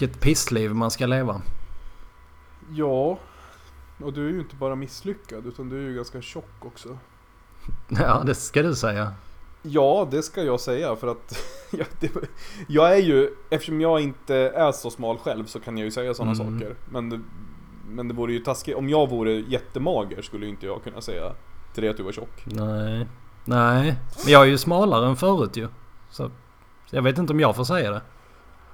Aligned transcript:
Vilket 0.00 0.20
pissliv 0.20 0.74
man 0.74 0.90
ska 0.90 1.06
leva. 1.06 1.42
Ja, 2.70 3.18
och 4.02 4.12
du 4.12 4.28
är 4.28 4.32
ju 4.32 4.38
inte 4.40 4.56
bara 4.56 4.74
misslyckad 4.74 5.46
utan 5.46 5.68
du 5.68 5.76
är 5.84 5.88
ju 5.88 5.94
ganska 5.96 6.22
tjock 6.22 6.64
också. 6.64 6.98
Ja, 7.88 8.22
det 8.26 8.34
ska 8.34 8.62
du 8.62 8.74
säga. 8.74 9.12
Ja, 9.62 10.08
det 10.10 10.22
ska 10.22 10.42
jag 10.42 10.60
säga 10.60 10.96
för 10.96 11.06
att 11.06 11.38
jag, 11.70 11.86
det, 12.00 12.10
jag 12.68 12.92
är 12.92 13.02
ju, 13.02 13.30
eftersom 13.50 13.80
jag 13.80 14.00
inte 14.00 14.34
är 14.36 14.72
så 14.72 14.90
smal 14.90 15.18
själv 15.18 15.44
så 15.46 15.60
kan 15.60 15.78
jag 15.78 15.84
ju 15.84 15.90
säga 15.90 16.14
sådana 16.14 16.32
Mm. 16.32 16.60
saker. 16.60 16.74
Men 16.90 17.10
det, 17.10 17.20
men 17.88 18.08
det 18.08 18.14
vore 18.14 18.32
ju 18.32 18.38
taskigt, 18.38 18.76
om 18.76 18.88
jag 18.88 19.10
vore 19.10 19.32
jättemager 19.32 20.22
skulle 20.22 20.44
ju 20.46 20.50
inte 20.50 20.66
jag 20.66 20.84
kunna 20.84 21.00
säga 21.00 21.32
till 21.74 21.82
dig 21.82 21.90
att 21.90 21.96
du 21.96 22.02
var 22.02 22.12
tjock. 22.12 22.42
Nej. 22.44 23.06
Nej. 23.44 23.98
Men 24.24 24.32
jag 24.32 24.42
är 24.42 24.46
ju 24.46 24.58
smalare 24.58 25.06
än 25.06 25.16
förut 25.16 25.56
ju. 25.56 25.68
Så 26.10 26.30
jag 26.90 27.02
vet 27.02 27.18
inte 27.18 27.32
om 27.32 27.40
jag 27.40 27.56
får 27.56 27.64
säga 27.64 27.90
det. 27.90 28.02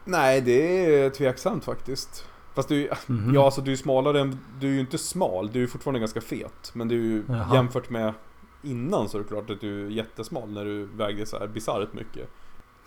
Nej, 0.05 0.41
det 0.41 0.85
är 0.95 1.11
tveksamt 1.11 1.65
faktiskt. 1.65 2.27
Fast 2.55 2.69
du, 2.69 2.91
Mhm. 3.07 3.35
ja 3.35 3.45
alltså 3.45 3.61
du 3.61 3.73
är 3.73 3.77
smalare 3.77 4.21
än, 4.21 4.39
du 4.61 4.69
är 4.69 4.73
ju 4.73 4.81
inte 4.81 4.99
smal, 4.99 5.51
du 5.53 5.63
är 5.63 5.67
fortfarande 5.67 6.01
ganska 6.01 6.21
fet. 6.21 6.71
Men 6.73 6.89
du 6.89 7.25
Jaha. 7.29 7.55
jämfört 7.55 7.91
med 7.91 8.13
innan 8.63 9.09
så 9.09 9.19
är 9.19 9.23
det 9.23 9.29
klart 9.29 9.51
att 9.51 9.61
du 9.61 9.87
är 9.87 9.91
jättesmal 9.91 10.51
när 10.51 10.65
du 10.65 10.85
vägde 10.85 11.27
så 11.27 11.39
här 11.39 11.47
bisarrt 11.47 11.93
mycket. 11.93 12.29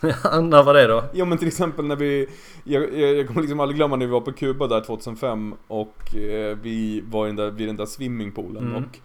När 0.42 0.62
var 0.62 0.74
det 0.74 0.86
då? 0.86 1.04
Ja 1.14 1.24
men 1.24 1.38
till 1.38 1.48
exempel 1.48 1.84
när 1.86 1.96
vi, 1.96 2.26
jag, 2.64 2.82
jag, 2.98 3.14
jag 3.16 3.26
kommer 3.26 3.40
liksom 3.40 3.60
aldrig 3.60 3.76
glömma 3.76 3.96
när 3.96 4.06
vi 4.06 4.12
var 4.12 4.20
på 4.20 4.32
Kuba 4.32 4.66
där 4.66 4.80
2005 4.80 5.54
och 5.68 6.14
eh, 6.16 6.56
vi 6.62 7.04
var 7.10 7.26
i 7.26 7.28
den 7.28 7.36
där, 7.36 7.50
vid 7.50 7.68
den 7.68 7.76
där 7.76 7.86
swimmingpoolen 7.86 8.62
Mm. 8.66 8.76
och 8.84 8.98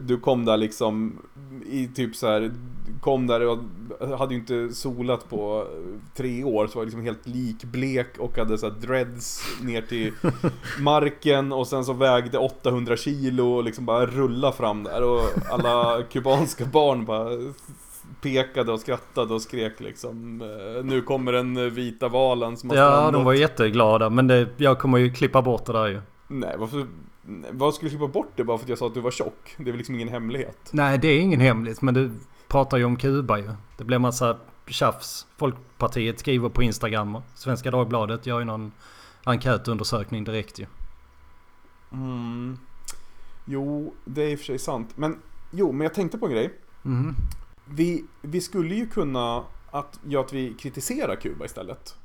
du 0.00 0.18
kom 0.18 0.44
där 0.44 0.56
liksom 0.56 1.18
i 1.66 1.86
typ 1.86 2.16
så 2.16 2.26
här 2.26 2.52
kom 3.00 3.26
där 3.26 3.46
och 3.46 3.58
hade 4.18 4.34
ju 4.34 4.40
inte 4.40 4.74
solat 4.74 5.30
på 5.30 5.66
tre 6.16 6.44
år 6.44 6.66
så 6.66 6.78
var 6.78 6.84
liksom 6.84 7.02
helt 7.02 7.26
likblek 7.26 8.18
och 8.18 8.38
hade 8.38 8.58
så 8.58 8.68
dreads 8.68 9.42
ner 9.62 9.82
till 9.82 10.12
marken 10.80 11.52
och 11.52 11.66
sen 11.66 11.84
så 11.84 11.92
vägde 11.92 12.38
800 12.38 12.96
kilo 12.96 13.52
och 13.52 13.64
liksom 13.64 13.86
bara 13.86 14.06
rulla 14.06 14.52
fram 14.52 14.82
där 14.84 15.02
och 15.02 15.22
alla 15.50 16.02
kubanska 16.02 16.64
barn 16.64 17.04
bara 17.04 17.28
pekade 18.22 18.72
och 18.72 18.80
skrattade 18.80 19.34
och 19.34 19.42
skrek 19.42 19.80
liksom 19.80 20.40
eh, 20.40 20.84
Nu 20.84 21.02
kommer 21.02 21.32
den 21.32 21.74
vita 21.74 22.08
valen 22.08 22.56
som 22.56 22.70
har 22.70 22.76
Ja, 22.76 22.86
strandat." 22.90 23.12
de 23.12 23.24
var 23.24 23.32
jätteglada. 23.32 24.10
Men 24.10 24.26
det, 24.26 24.48
jag 24.56 24.78
kommer 24.78 24.98
ju 24.98 25.10
klippa 25.12 25.42
bort 25.42 25.66
det 25.66 25.72
där 25.72 25.86
ju. 25.86 26.00
Nej, 26.28 26.54
varför? 26.58 26.86
Vad 27.50 27.74
skulle 27.74 27.90
du 27.90 27.96
klippa 27.96 28.12
bort 28.12 28.32
det 28.36 28.44
bara 28.44 28.58
för 28.58 28.64
att 28.64 28.68
jag 28.68 28.78
sa 28.78 28.86
att 28.86 28.94
du 28.94 29.00
var 29.00 29.10
tjock? 29.10 29.54
Det 29.56 29.62
är 29.62 29.66
väl 29.66 29.76
liksom 29.76 29.94
ingen 29.94 30.08
hemlighet? 30.08 30.70
Nej, 30.72 30.98
det 30.98 31.08
är 31.08 31.20
ingen 31.20 31.40
hemligt. 31.40 31.82
Men 31.82 31.94
du 31.94 32.10
pratar 32.48 32.76
ju 32.76 32.84
om 32.84 32.96
Kuba 32.96 33.38
ju. 33.38 33.50
Det 33.78 33.84
blir 33.84 33.98
massa 33.98 34.36
tjafs. 34.66 35.26
Folkpartiet 35.36 36.20
skriver 36.20 36.48
på 36.48 36.62
Instagram. 36.62 37.16
och 37.16 37.22
Svenska 37.34 37.70
Dagbladet 37.70 38.26
gör 38.26 38.38
ju 38.38 38.44
någon 38.44 38.72
enkätundersökning 39.24 40.24
direkt 40.24 40.58
ju. 40.58 40.66
Mm. 41.92 42.58
Jo, 43.44 43.94
det 44.04 44.22
är 44.22 44.28
i 44.28 44.34
och 44.34 44.38
för 44.38 44.46
sig 44.46 44.58
sant. 44.58 44.90
Men 44.94 45.18
jo, 45.50 45.72
men 45.72 45.80
jag 45.80 45.94
tänkte 45.94 46.18
på 46.18 46.26
en 46.26 46.32
grej. 46.32 46.58
Mhm. 46.82 47.14
Vi, 47.64 48.04
vi 48.22 48.40
skulle 48.40 48.74
ju 48.74 48.86
kunna 48.86 49.44
att, 49.70 50.00
ja, 50.08 50.20
att 50.20 50.32
vi 50.32 50.54
kritiserar 50.54 51.16
Kuba 51.16 51.44
istället. 51.44 51.96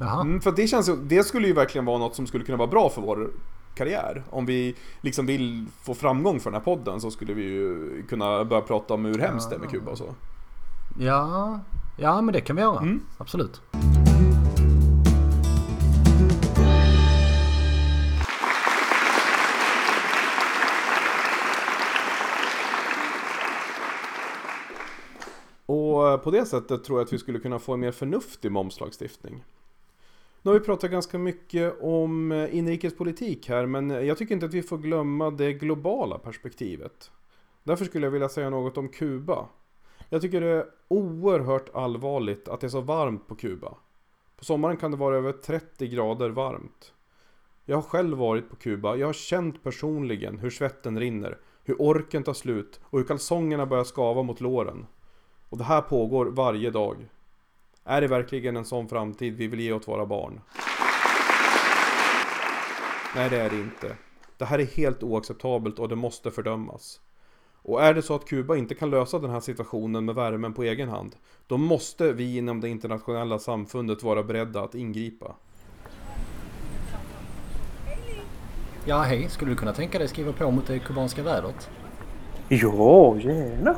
Mm, 0.00 0.40
för 0.40 0.52
det 0.52 0.66
känns 0.66 0.90
det 1.02 1.24
skulle 1.24 1.46
ju 1.46 1.52
verkligen 1.52 1.84
vara 1.84 1.98
något 1.98 2.14
som 2.14 2.26
skulle 2.26 2.44
kunna 2.44 2.58
vara 2.58 2.68
bra 2.68 2.90
för 2.90 3.02
vår 3.02 3.30
karriär. 3.76 4.24
Om 4.30 4.46
vi 4.46 4.74
liksom 5.00 5.26
vill 5.26 5.66
få 5.82 5.94
framgång 5.94 6.40
för 6.40 6.50
den 6.50 6.60
här 6.60 6.64
podden 6.64 7.00
så 7.00 7.10
skulle 7.10 7.34
vi 7.34 7.42
ju 7.42 8.02
kunna 8.08 8.44
börja 8.44 8.62
prata 8.62 8.94
om 8.94 9.04
hur 9.04 9.18
hemskt 9.18 9.50
det 9.50 9.56
är 9.56 9.60
med 9.60 9.70
Kuba 9.70 9.90
och 9.90 9.98
så. 9.98 10.14
Ja, 10.98 11.60
ja 11.98 12.20
men 12.20 12.32
det 12.32 12.40
kan 12.40 12.56
vi 12.56 12.62
göra. 12.62 12.78
Mm. 12.78 13.00
Absolut. 13.18 13.60
Och 25.66 26.22
på 26.22 26.30
det 26.30 26.46
sättet 26.46 26.84
tror 26.84 26.98
jag 26.98 27.06
att 27.06 27.12
vi 27.12 27.18
skulle 27.18 27.38
kunna 27.38 27.58
få 27.58 27.72
en 27.72 27.80
mer 27.80 27.92
förnuftig 27.92 28.52
momslagstiftning. 28.52 29.44
Nu 30.46 30.52
har 30.52 30.58
vi 30.58 30.64
pratat 30.66 30.90
ganska 30.90 31.18
mycket 31.18 31.80
om 31.80 32.32
eh, 32.32 32.56
inrikespolitik 32.56 33.48
här, 33.48 33.66
men 33.66 33.90
eh, 33.90 34.00
jag 34.00 34.18
tycker 34.18 34.34
inte 34.34 34.46
att 34.46 34.54
vi 34.54 34.62
får 34.62 34.78
glömma 34.78 35.30
det 35.30 35.52
globala 35.52 36.18
perspektivet. 36.18 37.10
Därför 37.62 37.84
skulle 37.84 38.06
jag 38.06 38.10
vilja 38.10 38.28
säga 38.28 38.50
något 38.50 38.78
om 38.78 38.88
Kuba. 38.88 39.48
Jag 40.08 40.22
tycker 40.22 40.40
det 40.40 40.46
är 40.46 40.66
oerhört 40.88 41.74
allvarligt 41.74 42.48
att 42.48 42.60
det 42.60 42.66
är 42.66 42.68
så 42.68 42.80
varmt 42.80 43.28
på 43.28 43.34
Kuba. 43.34 43.74
På 44.36 44.44
sommaren 44.44 44.76
kan 44.76 44.90
det 44.90 44.96
vara 44.96 45.16
över 45.16 45.32
30 45.32 45.88
grader 45.88 46.30
varmt. 46.30 46.92
Jag 47.64 47.76
har 47.76 47.82
själv 47.82 48.18
varit 48.18 48.50
på 48.50 48.56
Kuba, 48.56 48.96
jag 48.96 49.06
har 49.06 49.12
känt 49.12 49.62
personligen 49.62 50.38
hur 50.38 50.50
svetten 50.50 51.00
rinner, 51.00 51.38
hur 51.64 51.82
orken 51.82 52.22
tar 52.22 52.34
slut 52.34 52.80
och 52.84 52.98
hur 52.98 53.06
kalsongerna 53.06 53.66
börjar 53.66 53.84
skava 53.84 54.22
mot 54.22 54.40
låren. 54.40 54.86
Och 55.48 55.58
det 55.58 55.64
här 55.64 55.80
pågår 55.80 56.26
varje 56.26 56.70
dag. 56.70 57.08
Är 57.88 58.00
det 58.00 58.06
verkligen 58.06 58.56
en 58.56 58.64
sån 58.64 58.88
framtid 58.88 59.36
vi 59.36 59.46
vill 59.46 59.60
ge 59.60 59.72
åt 59.72 59.88
våra 59.88 60.06
barn? 60.06 60.40
Nej, 63.16 63.30
det 63.30 63.36
är 63.36 63.50
det 63.50 63.56
inte. 63.56 63.96
Det 64.36 64.44
här 64.44 64.58
är 64.58 64.64
helt 64.64 65.02
oacceptabelt 65.02 65.78
och 65.78 65.88
det 65.88 65.96
måste 65.96 66.30
fördömas. 66.30 67.00
Och 67.62 67.82
är 67.82 67.94
det 67.94 68.02
så 68.02 68.14
att 68.14 68.24
Kuba 68.24 68.56
inte 68.56 68.74
kan 68.74 68.90
lösa 68.90 69.18
den 69.18 69.30
här 69.30 69.40
situationen 69.40 70.04
med 70.04 70.14
värmen 70.14 70.54
på 70.54 70.62
egen 70.62 70.88
hand, 70.88 71.16
då 71.46 71.56
måste 71.56 72.12
vi 72.12 72.36
inom 72.36 72.60
det 72.60 72.68
internationella 72.68 73.38
samfundet 73.38 74.02
vara 74.02 74.22
beredda 74.22 74.60
att 74.60 74.74
ingripa. 74.74 75.34
Ja, 78.84 79.02
hej. 79.02 79.28
Skulle 79.28 79.50
du 79.50 79.56
kunna 79.56 79.72
tänka 79.72 79.98
dig 79.98 80.08
skriva 80.08 80.32
på 80.32 80.50
mot 80.50 80.66
det 80.66 80.78
kubanska 80.78 81.22
vädret? 81.22 81.70
Ja, 82.48 83.16
gärna. 83.16 83.76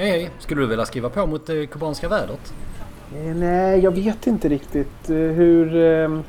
Hej, 0.00 0.10
hej. 0.10 0.30
Skulle 0.38 0.60
du 0.60 0.66
vilja 0.66 0.84
skriva 0.86 1.08
på 1.08 1.26
mot 1.26 1.46
det 1.46 1.66
kubanska 1.66 2.08
vädret? 2.08 2.54
Eh, 3.16 3.36
nej, 3.36 3.80
jag 3.80 3.90
vet 3.90 4.26
inte 4.26 4.48
riktigt 4.48 5.10
eh, 5.10 5.16
hur... 5.16 5.76
Eh, 5.76 6.20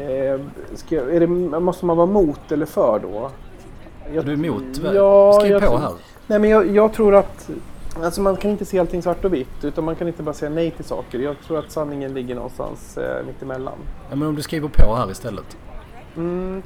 eh, 0.00 0.40
ska, 0.74 0.96
är 0.96 1.20
det, 1.20 1.26
måste 1.60 1.86
man 1.86 1.96
vara 1.96 2.06
mot 2.06 2.52
eller 2.52 2.66
för 2.66 2.98
då? 2.98 3.30
Jag, 4.12 4.16
Är 4.16 4.22
du 4.22 4.32
emot? 4.32 4.64
Ja, 4.94 5.32
Skriv 5.40 5.60
på 5.60 5.78
här. 5.78 5.92
Nej, 6.26 6.38
men 6.38 6.50
jag, 6.50 6.70
jag 6.70 6.92
tror 6.92 7.14
att... 7.14 7.50
Alltså 8.02 8.20
man 8.20 8.36
kan 8.36 8.50
inte 8.50 8.64
se 8.64 8.78
allting 8.78 9.02
svart 9.02 9.24
och 9.24 9.34
vitt 9.34 9.64
utan 9.64 9.84
man 9.84 9.96
kan 9.96 10.08
inte 10.08 10.22
bara 10.22 10.34
säga 10.34 10.50
nej 10.50 10.70
till 10.70 10.84
saker. 10.84 11.18
Jag 11.18 11.36
tror 11.46 11.58
att 11.58 11.70
sanningen 11.70 12.14
ligger 12.14 12.34
någonstans 12.34 12.98
eh, 12.98 13.26
mittemellan. 13.26 13.78
Ja, 14.10 14.16
men 14.16 14.28
om 14.28 14.34
du 14.34 14.42
skriver 14.42 14.68
på 14.68 14.94
här 14.94 15.10
istället. 15.10 15.56
Mm, 16.16 16.62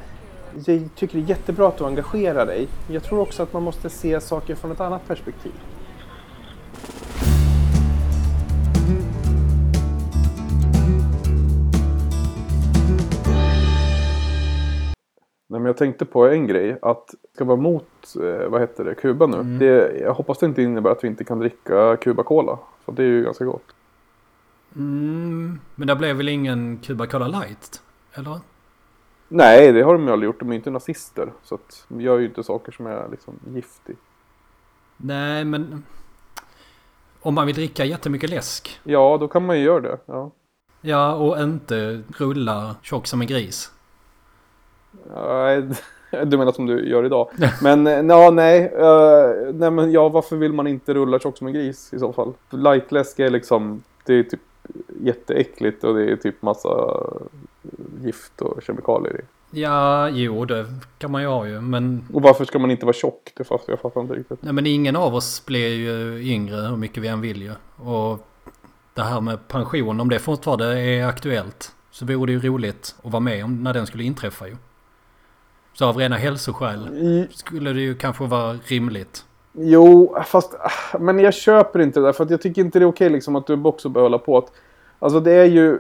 jag 0.65 0.89
tycker 0.97 1.19
det 1.19 1.25
är 1.25 1.29
jättebra 1.29 1.69
att 1.69 1.79
du 1.79 1.85
engagerar 1.85 2.47
dig. 2.47 2.69
Jag 2.89 3.03
tror 3.03 3.21
också 3.21 3.43
att 3.43 3.53
man 3.53 3.63
måste 3.63 3.91
se 3.91 4.21
saker 4.21 4.55
från 4.55 4.73
ett 4.73 4.81
annat 4.81 5.09
perspektiv. 5.09 5.53
Nej, 15.51 15.61
men 15.61 15.67
jag 15.67 15.77
tänkte 15.77 16.05
på 16.05 16.29
en 16.29 16.47
grej. 16.47 16.79
Att 16.83 17.15
ska 17.35 17.45
vara 17.45 17.57
mot, 17.57 18.17
eh, 18.23 18.49
vad 18.49 18.61
heter 18.61 18.85
det, 18.85 18.95
Kuba 18.95 19.27
nu. 19.27 19.37
Mm. 19.37 19.59
Det, 19.59 19.99
jag 20.01 20.15
hoppas 20.15 20.39
det 20.39 20.47
inte 20.47 20.63
innebär 20.63 20.91
att 20.91 21.05
vi 21.05 21.09
inte 21.09 21.25
kan 21.25 21.39
dricka 21.39 21.97
Cuba 21.97 22.23
Cola. 22.23 22.59
För 22.85 22.93
det 22.93 23.03
är 23.03 23.07
ju 23.07 23.23
ganska 23.23 23.45
gott. 23.45 23.65
Mm, 24.77 25.61
men 25.75 25.89
det 25.89 25.97
blev 25.97 26.17
väl 26.17 26.29
ingen 26.29 26.77
Cuba 26.77 27.07
Cola 27.07 27.29
Light? 27.29 27.83
Eller? 28.13 28.41
Nej, 29.29 29.73
det 29.73 29.83
har 29.83 29.93
de 29.93 30.07
ju 30.07 30.13
aldrig 30.13 30.27
gjort. 30.27 30.41
De 30.41 30.49
är 30.49 30.53
ju 30.53 30.57
inte 30.57 30.71
nazister. 30.71 31.33
Så 31.43 31.55
att 31.55 31.85
de 31.89 32.01
gör 32.01 32.19
ju 32.19 32.27
inte 32.27 32.43
saker 32.43 32.73
som 32.73 32.87
är 32.87 33.09
liksom 33.11 33.35
giftig. 33.55 33.97
Nej, 34.97 35.45
men... 35.45 35.85
Om 37.21 37.35
man 37.35 37.47
vill 37.47 37.57
dricka 37.57 37.85
jättemycket 37.85 38.31
läsk. 38.31 38.81
Ja, 38.85 39.17
då 39.21 39.29
kan 39.29 39.47
man 39.47 39.59
ju 39.59 39.65
göra 39.65 39.81
det. 39.81 39.99
Ja. 40.07 40.31
Ja, 40.81 41.15
och 41.15 41.43
inte 41.43 42.03
rulla 42.17 42.77
tjock 42.83 43.07
som 43.07 43.21
en 43.21 43.27
gris. 43.27 43.73
Du 46.25 46.39
menar 46.39 46.53
som 46.53 46.67
du 46.67 46.89
gör 46.89 47.05
idag. 47.05 47.29
Men 47.63 47.87
eh, 47.87 47.93
ja, 47.93 48.31
nej. 48.31 48.73
eh, 48.77 49.55
nej 49.55 49.71
men 49.71 49.93
ja, 49.93 50.09
varför 50.09 50.37
vill 50.37 50.53
man 50.53 50.67
inte 50.67 50.95
rulla 50.95 51.19
tjock 51.19 51.39
som 51.39 51.47
en 51.47 51.53
gris 51.53 51.93
i 51.93 51.99
så 51.99 52.13
fall? 52.13 52.33
Lightläsk 52.51 53.19
är 53.19 53.31
liksom, 53.31 53.83
det 54.07 54.15
är 54.15 54.23
typ 54.23 54.41
jätteäckligt 55.03 55.85
och 55.85 55.95
det 55.95 56.11
är 56.13 56.17
typ 56.17 56.43
massa 56.43 57.01
gift 58.05 58.41
och 58.41 58.63
kemikalier 58.63 59.21
i. 59.21 59.23
Ja, 59.61 60.09
jo, 60.09 60.45
det 60.45 60.67
kan 60.99 61.11
man 61.11 61.23
ju 61.23 61.29
ha 61.29 61.47
ju. 61.47 61.61
Men, 61.61 62.05
Och 62.13 62.23
varför 62.23 62.45
ska 62.45 62.59
man 62.59 62.71
inte 62.71 62.87
vara 62.87 62.97
tjock? 62.97 63.33
Det 63.37 63.45
fast 63.45 63.69
jag 63.69 63.81
fattar 63.81 64.01
inte 64.01 64.15
riktigt. 64.15 64.43
nej, 64.43 64.53
men 64.53 64.67
ingen 64.67 64.97
av 64.97 65.15
oss 65.15 65.47
blir 65.47 65.69
ju 65.69 66.23
yngre 66.33 66.57
hur 66.57 66.77
mycket 66.77 67.03
vi 67.03 67.09
än 67.09 67.21
vill 67.21 67.43
ju. 67.43 67.53
Och 67.77 68.27
det 68.95 69.03
här 69.03 69.21
med 69.21 69.49
pension, 69.49 70.01
om 70.01 70.09
det 70.09 70.19
fortfarande 70.19 70.81
är 70.81 71.07
aktuellt. 71.07 71.73
Så 71.91 72.07
vore 72.07 72.27
det 72.27 72.33
ju 72.33 72.49
roligt 72.49 72.95
att 73.03 73.13
vara 73.13 73.21
med 73.21 73.45
om 73.45 73.63
när 73.63 73.73
den 73.75 73.87
skulle 73.87 74.05
inträffa 74.05 74.49
ju. 74.49 74.57
Så 75.73 75.85
av 75.87 75.97
rena 75.97 76.17
hälsoskäl 76.17 76.89
skulle 77.31 77.73
det 77.73 77.81
ju 77.81 77.95
kanske 77.95 78.25
vara 78.27 78.53
rimligt. 78.65 79.25
jo, 79.53 80.17
fast 80.27 80.55
men 80.99 81.19
jag 81.19 81.35
köper 81.35 81.79
inte 81.81 82.01
det 82.01 82.07
där 82.07 82.13
för 82.13 82.25
att 82.25 82.31
jag 82.31 82.41
tycker 82.43 82.63
inte 82.63 82.79
det 82.79 82.83
är 82.85 82.89
okej 82.89 83.11
liksom 83.11 83.37
att 83.37 83.47
du 83.47 83.63
också 83.65 83.89
bör 83.89 84.03
hålla 84.03 84.19
på 84.19 84.39
att 84.39 84.53
Alltså 85.03 85.21
det 85.21 85.33
är 85.33 85.45
ju... 85.45 85.79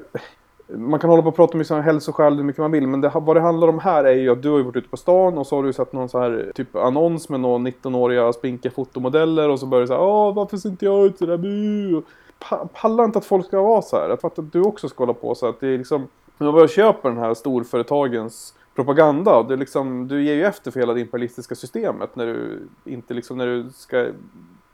Man 0.68 1.00
kan 1.00 1.10
hålla 1.10 1.22
på 1.22 1.28
och 1.28 1.36
prata 1.36 1.52
om 1.52 1.58
liksom 1.58 1.82
hälsoskäl 1.82 2.36
hur 2.36 2.44
mycket 2.44 2.60
man 2.60 2.70
vill. 2.70 2.86
Men 2.86 3.00
det, 3.00 3.10
vad 3.14 3.36
det 3.36 3.40
handlar 3.40 3.68
om 3.68 3.78
här 3.78 4.04
är 4.04 4.12
ju 4.14 4.30
att 4.30 4.42
du 4.42 4.50
har 4.50 4.60
varit 4.60 4.76
ute 4.76 4.88
på 4.88 4.96
stan 4.96 5.38
och 5.38 5.46
så 5.46 5.56
har 5.56 5.62
du 5.62 5.72
sett 5.72 5.92
någon 5.92 6.08
så 6.08 6.18
här 6.20 6.52
typ 6.54 6.76
annons 6.76 7.28
med 7.28 7.40
någon 7.40 7.66
19-åriga 7.66 8.32
spinkiga 8.32 8.72
fotomodeller. 8.72 9.48
Och 9.48 9.60
så 9.60 9.66
börjar 9.66 9.80
du 9.80 9.86
säga 9.86 10.00
Åh 10.00 10.34
varför 10.34 10.56
ser 10.56 10.68
inte 10.68 10.84
jag 10.84 11.06
ut 11.06 11.18
sådär? 11.18 11.36
Bu? 11.36 12.02
Pa- 12.48 12.68
Pallar 12.74 13.04
inte 13.04 13.18
att 13.18 13.24
folk 13.24 13.46
ska 13.46 13.62
vara 13.62 13.82
så 13.82 13.96
här. 13.96 14.08
Jag 14.08 14.20
fattar 14.20 14.42
att 14.42 14.52
du 14.52 14.60
också 14.62 14.88
ska 14.88 15.02
hålla 15.02 15.14
på 15.14 15.34
så 15.34 15.48
att 15.48 15.60
det 15.60 15.66
är 15.68 15.78
liksom... 15.78 16.08
Man 16.38 16.52
börjar 16.52 16.68
köpa 16.68 17.08
den 17.08 17.18
här 17.18 17.34
storföretagens 17.34 18.54
propaganda. 18.74 19.36
Och 19.36 19.50
är 19.52 19.56
liksom, 19.56 20.08
du 20.08 20.22
ger 20.22 20.34
ju 20.34 20.44
efter 20.44 20.70
för 20.70 20.80
hela 20.80 20.94
det 20.94 21.00
imperialistiska 21.00 21.54
systemet 21.54 22.16
när 22.16 22.26
du 22.26 22.68
inte 22.84 23.14
liksom 23.14 23.38
när 23.38 23.46
du 23.46 23.70
ska 23.72 24.08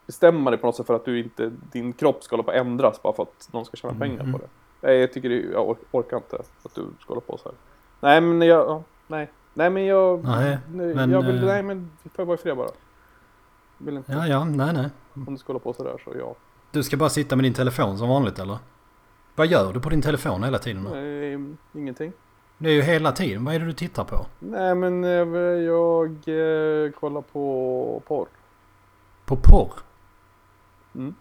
bestämma 0.07 0.51
dig 0.51 0.59
på 0.61 0.67
något 0.67 0.77
sätt 0.77 0.87
för 0.87 0.95
att 0.95 1.05
du 1.05 1.19
inte, 1.19 1.53
din 1.73 1.93
kropp 1.93 2.23
ska 2.25 2.37
hålla 2.37 2.43
på 2.43 2.51
att 2.51 2.57
ändras 2.57 3.03
bara 3.03 3.13
för 3.13 3.23
att 3.23 3.49
någon 3.53 3.65
ska 3.65 3.77
tjäna 3.77 3.95
pengar 3.95 4.33
på 4.33 4.39
det. 4.39 4.49
Nej, 4.81 4.97
jag 4.99 5.13
tycker 5.13 5.29
det, 5.29 5.35
jag 5.41 5.69
or- 5.69 5.77
orkar 5.91 6.17
inte 6.17 6.37
att 6.63 6.75
du 6.75 6.87
ska 7.01 7.09
hålla 7.09 7.21
på 7.21 7.39
så 7.39 7.49
här. 7.49 7.55
Nej, 8.01 8.21
men 8.21 8.49
jag, 8.49 8.59
ja, 8.69 8.83
nej. 9.07 9.31
Nej, 9.55 9.71
men 9.71 9.85
jag, 9.85 10.25
Nej, 10.25 10.59
nej, 10.73 10.95
men, 10.95 11.11
jag 11.11 11.23
vill, 11.23 11.39
eh, 11.39 11.45
nej 11.47 11.63
men 11.63 11.91
får 12.03 12.11
jag 12.17 12.27
vara 12.27 12.35
i 12.35 12.39
fred 12.43 12.57
bara. 12.57 12.71
Vill 13.79 13.97
inte, 13.97 14.13
Ja, 14.13 14.27
ja, 14.27 14.45
nej, 14.45 14.73
nej. 14.73 14.89
om 15.15 15.25
du 15.35 15.37
ska 15.39 15.47
hålla 15.53 15.59
på 15.61 15.73
så 15.73 15.85
där 15.85 15.99
så 16.05 16.13
ja. 16.19 16.35
Du 16.71 16.83
ska 16.83 16.97
bara 16.97 17.09
sitta 17.09 17.37
med 17.37 17.45
din 17.45 17.55
telefon 17.55 17.99
som 17.99 18.09
vanligt 18.09 18.39
eller? 18.39 18.59
Vad 19.35 19.47
gör 19.47 19.73
du 19.73 19.81
på 19.81 19.89
din 19.89 20.03
telefon 20.03 20.45
hela 20.45 20.59
tiden 20.59 20.85
då? 20.85 20.91
Nej, 20.91 21.39
ingenting. 21.73 22.13
Det 22.59 22.69
är 22.71 22.75
ju 22.75 22.83
hela 22.83 23.13
tiden. 23.13 23.45
Vad 23.45 23.55
är 23.55 23.59
det 23.59 23.67
du 23.67 23.73
tittar 23.73 24.05
på? 24.05 24.27
Nej, 24.39 24.75
men 24.75 25.05
eh, 25.05 25.11
jag 25.11 26.07
eh, 26.07 26.91
kollar 26.91 27.21
på 27.21 28.03
porr. 28.07 28.27
På 29.25 29.37
porr? 29.37 29.73
Mm. 30.95 31.15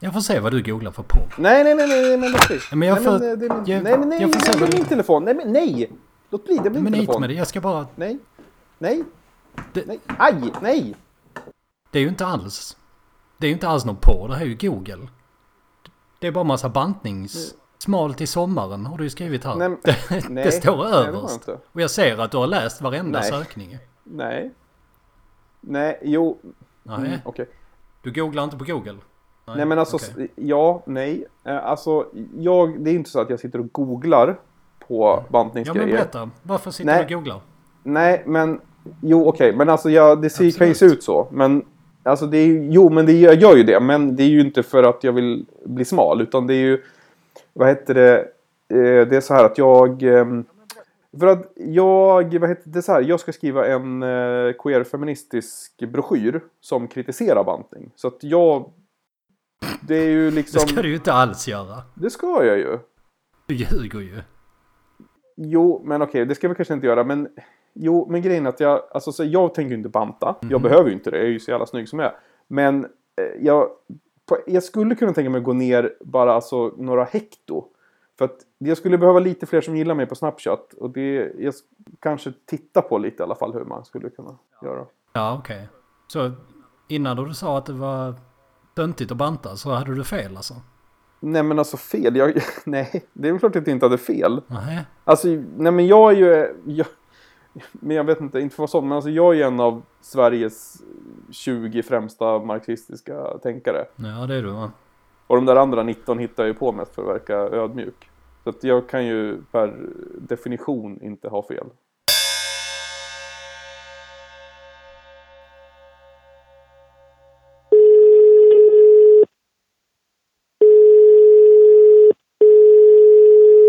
Jag 0.00 0.12
får 0.12 0.20
se 0.20 0.40
vad 0.40 0.52
du 0.52 0.62
googlar 0.62 0.90
för 0.90 1.02
porr. 1.02 1.34
Nej, 1.38 1.64
nej, 1.64 1.74
nej, 1.74 1.88
nej, 1.88 2.16
men 2.18 2.32
låt 2.32 2.48
bli. 2.48 2.58
Men 2.72 2.88
jag 2.88 2.94
nej, 2.94 3.04
får- 3.04 3.18
men, 3.18 3.30
eh, 3.30 3.36
det 3.64 3.72
jag- 3.72 3.82
nej, 3.84 3.98
men 3.98 4.08
nej, 4.08 4.20
jag 4.22 4.32
får 4.32 4.40
se 4.40 4.50
nej, 4.50 4.58
det 4.60 4.64
är 4.66 4.70
du- 4.72 4.76
min 4.78 4.86
telefon. 4.86 5.24
Nej, 5.24 5.34
men 5.34 5.52
nej! 5.52 5.90
Låt 6.30 6.44
bli, 6.44 6.56
det 6.56 6.68
är 6.68 6.70
min 6.70 6.82
Men 6.84 6.94
hit 6.94 7.02
telefon. 7.06 7.20
med 7.20 7.30
det. 7.30 7.34
Jag 7.34 7.46
ska 7.46 7.60
bara... 7.60 7.86
Nej, 7.96 8.18
nej, 8.78 9.04
Det- 9.72 9.86
nej, 9.86 10.00
aj, 10.06 10.52
nej! 10.62 10.94
Det 11.90 11.98
är 11.98 12.02
ju 12.02 12.08
inte 12.08 12.26
alls... 12.26 12.76
Det 13.38 13.46
är 13.46 13.48
ju 13.48 13.54
inte 13.54 13.68
alls 13.68 13.84
någon 13.84 13.96
porr. 14.00 14.28
Det 14.28 14.34
här 14.34 14.42
är 14.42 14.48
ju 14.48 14.68
Google. 14.68 15.08
Det 16.18 16.26
är 16.26 16.32
bara 16.32 16.44
massa 16.44 16.68
bantnings... 16.68 17.54
Smal 17.78 18.14
till 18.14 18.28
sommaren 18.28 18.86
har 18.86 18.98
du 18.98 19.04
ju 19.04 19.10
skrivit 19.10 19.44
här. 19.44 19.54
Nej, 19.56 19.68
det, 19.84 20.28
nej, 20.28 20.44
det 20.44 20.52
står 20.52 20.76
nej, 20.76 20.86
det 20.92 20.98
jag 20.98 21.08
överst. 21.08 21.48
Och 21.72 21.80
jag 21.80 21.90
ser 21.90 22.18
att 22.18 22.30
du 22.30 22.36
har 22.36 22.46
läst 22.46 22.80
varenda 22.82 23.20
Nej. 23.20 23.30
sökning. 23.30 23.78
Nej. 24.04 24.50
Nej, 25.60 25.98
jo, 26.02 26.38
Nej, 26.82 26.96
mm, 26.98 27.18
okej. 27.24 27.46
du 28.02 28.12
googlar 28.12 28.44
inte 28.44 28.56
på 28.56 28.64
Google? 28.64 28.96
Nej 29.56 29.64
men 29.66 29.78
alltså, 29.78 29.96
s- 29.96 30.12
ja, 30.36 30.82
nej. 30.86 31.24
Eh, 31.44 31.64
Alltså, 31.64 32.06
jag, 32.36 32.84
det 32.84 32.90
är 32.90 32.94
inte 32.94 33.10
så 33.10 33.20
att 33.20 33.30
jag 33.30 33.40
sitter 33.40 33.58
och 33.60 33.72
googlar 33.72 34.36
på 34.88 35.04
Ja 35.04 35.20
men 35.22 35.32
bantningsgrejer. 35.32 35.86
berätta. 35.86 36.30
Varför 36.42 36.70
sitter 36.70 36.92
Nej. 36.92 37.04
du 37.08 37.14
och 37.14 37.20
googlar? 37.20 37.40
Nej, 37.82 38.22
men 38.26 38.60
jo 39.00 39.28
okej, 39.28 39.56
men 39.56 39.68
alltså 39.68 39.90
ja, 39.90 40.16
det 40.16 40.30
ser, 40.30 40.50
kan 40.50 40.68
ju 40.68 40.74
se 40.74 40.86
ut 40.86 41.02
så. 41.02 41.28
Men 41.30 41.64
alltså 42.02 42.26
det 42.26 42.38
är 42.38 42.46
ju, 42.46 42.68
jo 42.72 42.90
men 42.90 43.06
det 43.06 43.12
gör, 43.12 43.32
gör 43.32 43.56
ju 43.56 43.62
det. 43.62 43.80
Men 43.80 44.16
det 44.16 44.22
är 44.22 44.28
ju 44.28 44.40
inte 44.40 44.62
för 44.62 44.82
att 44.82 45.04
jag 45.04 45.12
vill 45.12 45.46
bli 45.66 45.84
smal 45.84 46.20
utan 46.20 46.46
det 46.46 46.54
är 46.54 46.58
ju, 46.62 46.82
vad 47.54 47.68
heter 47.68 47.94
det, 47.94 48.18
eh, 48.68 49.08
det 49.08 49.16
är 49.16 49.20
så 49.20 49.34
här 49.34 49.44
att 49.44 49.58
jag, 49.58 50.02
ehm, 50.02 50.44
för 51.20 51.26
att 51.26 51.52
jag, 51.56 52.38
vad 52.38 52.48
heter 52.48 52.70
det, 52.70 52.82
så 52.82 52.92
här, 52.92 53.00
jag 53.00 53.20
ska 53.20 53.32
skriva 53.32 53.66
en 53.66 54.02
eh, 54.02 54.52
queer-feministisk 54.52 55.78
broschyr 55.92 56.40
som 56.60 56.88
kritiserar 56.88 57.44
bantning. 57.44 57.90
Så 57.96 58.08
att 58.08 58.18
jag, 58.24 58.72
det 59.80 59.94
är 59.96 60.08
ju 60.08 60.30
Det 60.30 60.36
liksom, 60.36 60.60
ska 60.68 60.82
du 60.82 60.88
ju 60.88 60.94
inte 60.94 61.12
alls 61.12 61.48
göra. 61.48 61.82
det 61.94 62.10
ska 62.10 62.44
jag 62.44 62.58
ju. 62.58 62.78
Du 63.46 63.54
ljuger 63.54 64.00
ju. 64.00 64.20
Jo, 65.36 65.82
men 65.84 66.02
okej, 66.02 66.26
det 66.26 66.34
ska 66.34 66.48
vi 66.48 66.54
kanske 66.54 66.74
inte 66.74 66.86
göra. 66.86 67.04
Men 67.04 67.28
jo, 67.74 68.06
men 68.10 68.22
grejen 68.22 68.46
är 68.46 68.50
att 68.50 68.60
jag, 68.60 68.80
alltså, 68.90 69.12
så 69.12 69.24
jag 69.24 69.54
tänker 69.54 69.70
ju 69.70 69.76
inte 69.76 69.88
banta. 69.88 70.36
Mhm. 70.42 70.50
Jag 70.50 70.62
behöver 70.62 70.88
ju 70.88 70.94
inte 70.94 71.10
det. 71.10 71.16
Jag 71.16 71.26
är 71.26 71.30
ju 71.30 71.40
så 71.40 71.50
jävla 71.50 71.66
snygg 71.66 71.88
som 71.88 71.98
jag 71.98 72.08
är. 72.08 72.14
Men 72.48 72.84
eh, 72.84 72.90
jag, 73.40 73.68
på, 74.26 74.38
jag 74.46 74.62
skulle 74.62 74.94
kunna 74.94 75.12
tänka 75.12 75.30
mig 75.30 75.38
att 75.38 75.44
gå 75.44 75.52
ner 75.52 75.94
bara 76.00 76.34
alltså 76.34 76.74
några 76.76 77.04
hekto. 77.04 77.64
För 78.18 78.24
att 78.24 78.36
jag 78.58 78.76
skulle 78.78 78.98
behöva 78.98 79.18
lite 79.18 79.46
fler 79.46 79.60
som 79.60 79.76
gillar 79.76 79.94
mig 79.94 80.06
på 80.06 80.14
Snapchat. 80.14 80.72
Och 80.72 80.90
det, 80.90 81.32
jag 81.38 81.54
kanske 82.00 82.32
titta 82.46 82.82
på 82.82 82.98
lite 82.98 83.22
i 83.22 83.24
alla 83.24 83.34
fall 83.34 83.52
hur 83.52 83.64
man 83.64 83.84
skulle 83.84 84.10
kunna 84.10 84.38
göra. 84.62 84.86
Ja 85.12 85.38
okej. 85.38 85.68
Så 86.06 86.32
innan 86.88 87.16
då 87.16 87.24
du 87.24 87.34
sa 87.34 87.58
att 87.58 87.66
det 87.66 87.72
var 87.72 88.14
töntigt 88.74 89.10
att 89.10 89.16
banta 89.16 89.56
så 89.56 89.70
hade 89.70 89.94
du 89.94 90.04
fel 90.04 90.36
alltså? 90.36 90.54
Nej 91.20 91.42
men 91.42 91.58
alltså 91.58 91.76
fel, 91.76 92.16
jag, 92.16 92.42
nej 92.64 93.04
det 93.12 93.28
är 93.28 93.32
väl 93.32 93.40
klart 93.40 93.56
att 93.56 93.66
jag 93.66 93.76
inte 93.76 93.86
hade 93.86 93.98
fel. 93.98 94.42
Nej. 94.46 94.84
Alltså, 95.04 95.28
nej 95.56 95.72
men 95.72 95.86
jag 95.86 96.12
är 96.12 96.16
ju... 96.16 96.54
Jag, 96.64 96.86
men 97.72 97.96
jag 97.96 98.04
vet 98.04 98.20
inte, 98.20 98.40
inte 98.40 98.56
för 98.56 98.64
att 98.64 98.74
vara 98.74 98.80
sån, 98.80 98.88
men 98.88 98.96
alltså 98.96 99.10
jag 99.10 99.32
är 99.32 99.36
ju 99.36 99.42
en 99.42 99.60
av 99.60 99.82
Sveriges 100.04 100.82
20 101.30 101.82
främsta 101.82 102.38
marxistiska 102.38 103.38
tänkare. 103.42 103.86
Ja 103.96 104.26
det 104.26 104.34
är 104.34 104.42
du 104.42 104.50
va? 104.50 104.72
Och 105.26 105.36
de 105.36 105.46
där 105.46 105.56
andra 105.56 105.82
19 105.82 106.18
hittar 106.18 106.42
jag 106.42 106.48
ju 106.48 106.54
på 106.54 106.72
mest 106.72 106.94
för 106.94 107.02
att 107.02 107.08
verka 107.08 107.34
ödmjuk. 107.34 108.10
Så 108.44 108.50
att 108.50 108.64
jag 108.64 108.88
kan 108.88 109.06
ju 109.06 109.42
per 109.52 109.76
definition 110.18 111.02
inte 111.02 111.28
ha 111.28 111.42
fel. 111.42 111.66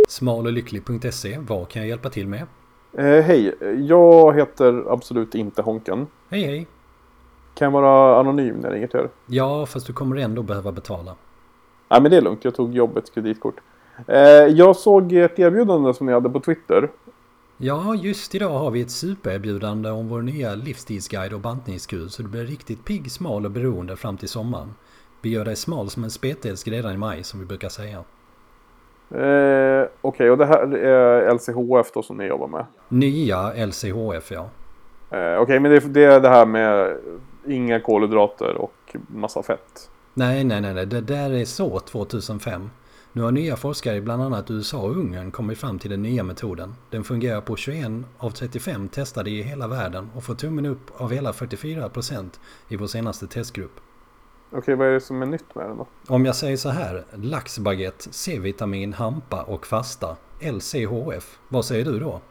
Smalolycklig.se, 0.08 1.38
vad 1.40 1.70
kan 1.70 1.82
jag 1.82 1.90
hjälpa 1.90 2.10
till 2.10 2.28
med? 2.28 2.48
Eh, 2.98 3.24
Hej, 3.24 3.56
jag 3.88 4.36
heter 4.36 4.84
absolut 4.94 5.36
inte 5.36 5.62
Honken. 5.62 6.08
Hej 6.30 6.44
hej! 6.44 6.68
Kan 7.54 7.66
jag 7.66 7.82
vara 7.82 8.20
anonym 8.20 8.56
när 8.56 8.68
jag 8.68 8.76
ringer 8.76 8.88
till 8.88 9.00
er? 9.00 9.10
Ja, 9.26 9.66
fast 9.66 9.88
du 9.88 9.94
kommer 9.94 10.16
ändå 10.16 10.44
behöva 10.44 10.72
betala. 10.72 11.16
Nej 11.90 12.02
men 12.02 12.12
det 12.12 12.18
är 12.18 12.22
lugnt, 12.22 12.46
jag 12.46 12.56
tog 12.56 12.76
jobbets 12.76 13.10
kreditkort. 13.10 13.56
Eh, 14.08 14.20
jag 14.48 14.76
såg 14.76 15.14
ett 15.14 15.40
erbjudande 15.40 15.94
som 15.94 16.08
ni 16.08 16.14
hade 16.14 16.30
på 16.30 16.40
Twitter. 16.40 16.90
Ja, 17.58 17.96
just 17.96 18.36
idag 18.36 18.60
har 18.60 18.72
vi 18.72 18.82
ett 18.82 18.92
supererbjudande 18.92 19.90
om 19.90 20.08
vår 20.08 20.22
nya 20.22 20.56
livsstilsguide 20.56 21.34
och 21.34 21.40
bantningskur 21.40 22.08
så 22.08 22.22
du 22.22 22.30
blir 22.30 22.46
riktigt 22.46 22.86
pigg, 22.86 23.12
smal 23.12 23.46
och 23.46 23.52
beroende 23.52 23.96
fram 23.96 24.18
till 24.18 24.30
sommaren. 24.30 24.74
Vi 25.22 25.30
gör 25.30 25.46
dig 25.46 25.56
smal 25.56 25.90
som 25.90 26.04
en 26.04 26.12
spetälsk 26.12 26.68
redan 26.68 26.94
i 26.94 26.98
maj 26.98 27.24
som 27.24 27.40
vi 27.40 27.46
brukar 27.46 27.70
säga. 27.70 28.04
Eh, 29.12 29.88
Okej, 30.02 30.32
och 30.32 30.38
det 30.38 30.46
här 30.46 30.76
är 30.78 31.34
LCHF 31.34 31.92
då 31.94 32.04
som 32.04 32.18
ni 32.18 32.26
jobbar 32.26 32.48
med? 32.48 32.66
Nya 32.90 33.66
LCHF 33.66 34.32
ja. 34.32 34.50
Eh, 35.18 35.42
Okej, 35.42 35.60
men 35.60 35.72
det, 35.72 35.80
det 35.80 36.04
är 36.04 36.20
det 36.20 36.30
här 36.30 36.46
med 36.46 36.98
inga 37.48 37.80
kolhydrater 37.80 38.56
och 38.56 38.96
massa 39.08 39.44
fett. 39.44 39.90
Nej, 40.14 40.44
nej, 40.44 40.62
nej, 40.62 40.74
nej, 40.74 40.86
det 40.86 41.02
där 41.02 41.34
är 41.34 41.46
så 41.46 41.80
2005. 41.80 42.70
Nu 43.12 43.22
har 43.22 43.32
nya 43.32 43.56
forskare 43.56 43.96
i 43.96 44.02
bland 44.02 44.24
annat 44.24 44.52
USA 44.52 44.78
och 44.78 44.98
Ungern 44.98 45.32
kommit 45.32 45.58
fram 45.58 45.80
till 45.80 45.90
den 45.90 46.02
nya 46.02 46.24
metoden. 46.24 46.76
Den 46.90 47.04
fungerar 47.04 47.42
på 47.42 47.56
21 47.56 47.92
av 48.18 48.30
35 48.30 48.88
testade 48.88 49.30
i 49.30 49.42
hela 49.42 49.68
världen 49.68 50.10
och 50.16 50.24
får 50.24 50.36
tummen 50.36 50.66
upp 50.66 51.02
av 51.02 51.12
hela 51.12 51.32
44% 51.32 52.40
i 52.68 52.76
vår 52.76 52.88
senaste 52.88 53.28
testgrupp. 53.28 53.80
Okej, 54.58 54.76
vad 54.76 54.88
är 54.88 54.92
det 54.92 55.02
som 55.02 55.22
är 55.22 55.26
nytt 55.26 55.56
med 55.56 55.66
den 55.66 55.78
då? 55.78 55.88
Om 56.08 56.26
jag 56.26 56.36
säger 56.36 56.58
så 56.58 56.70
här, 56.70 57.04
laxbaguette, 57.12 58.10
C-vitamin, 58.12 58.94
hampa 58.94 59.44
och 59.44 59.66
fasta, 59.66 60.16
LCHF, 60.40 61.40
vad 61.50 61.66
säger 61.66 61.86
du 61.86 62.00
då? 62.00 62.22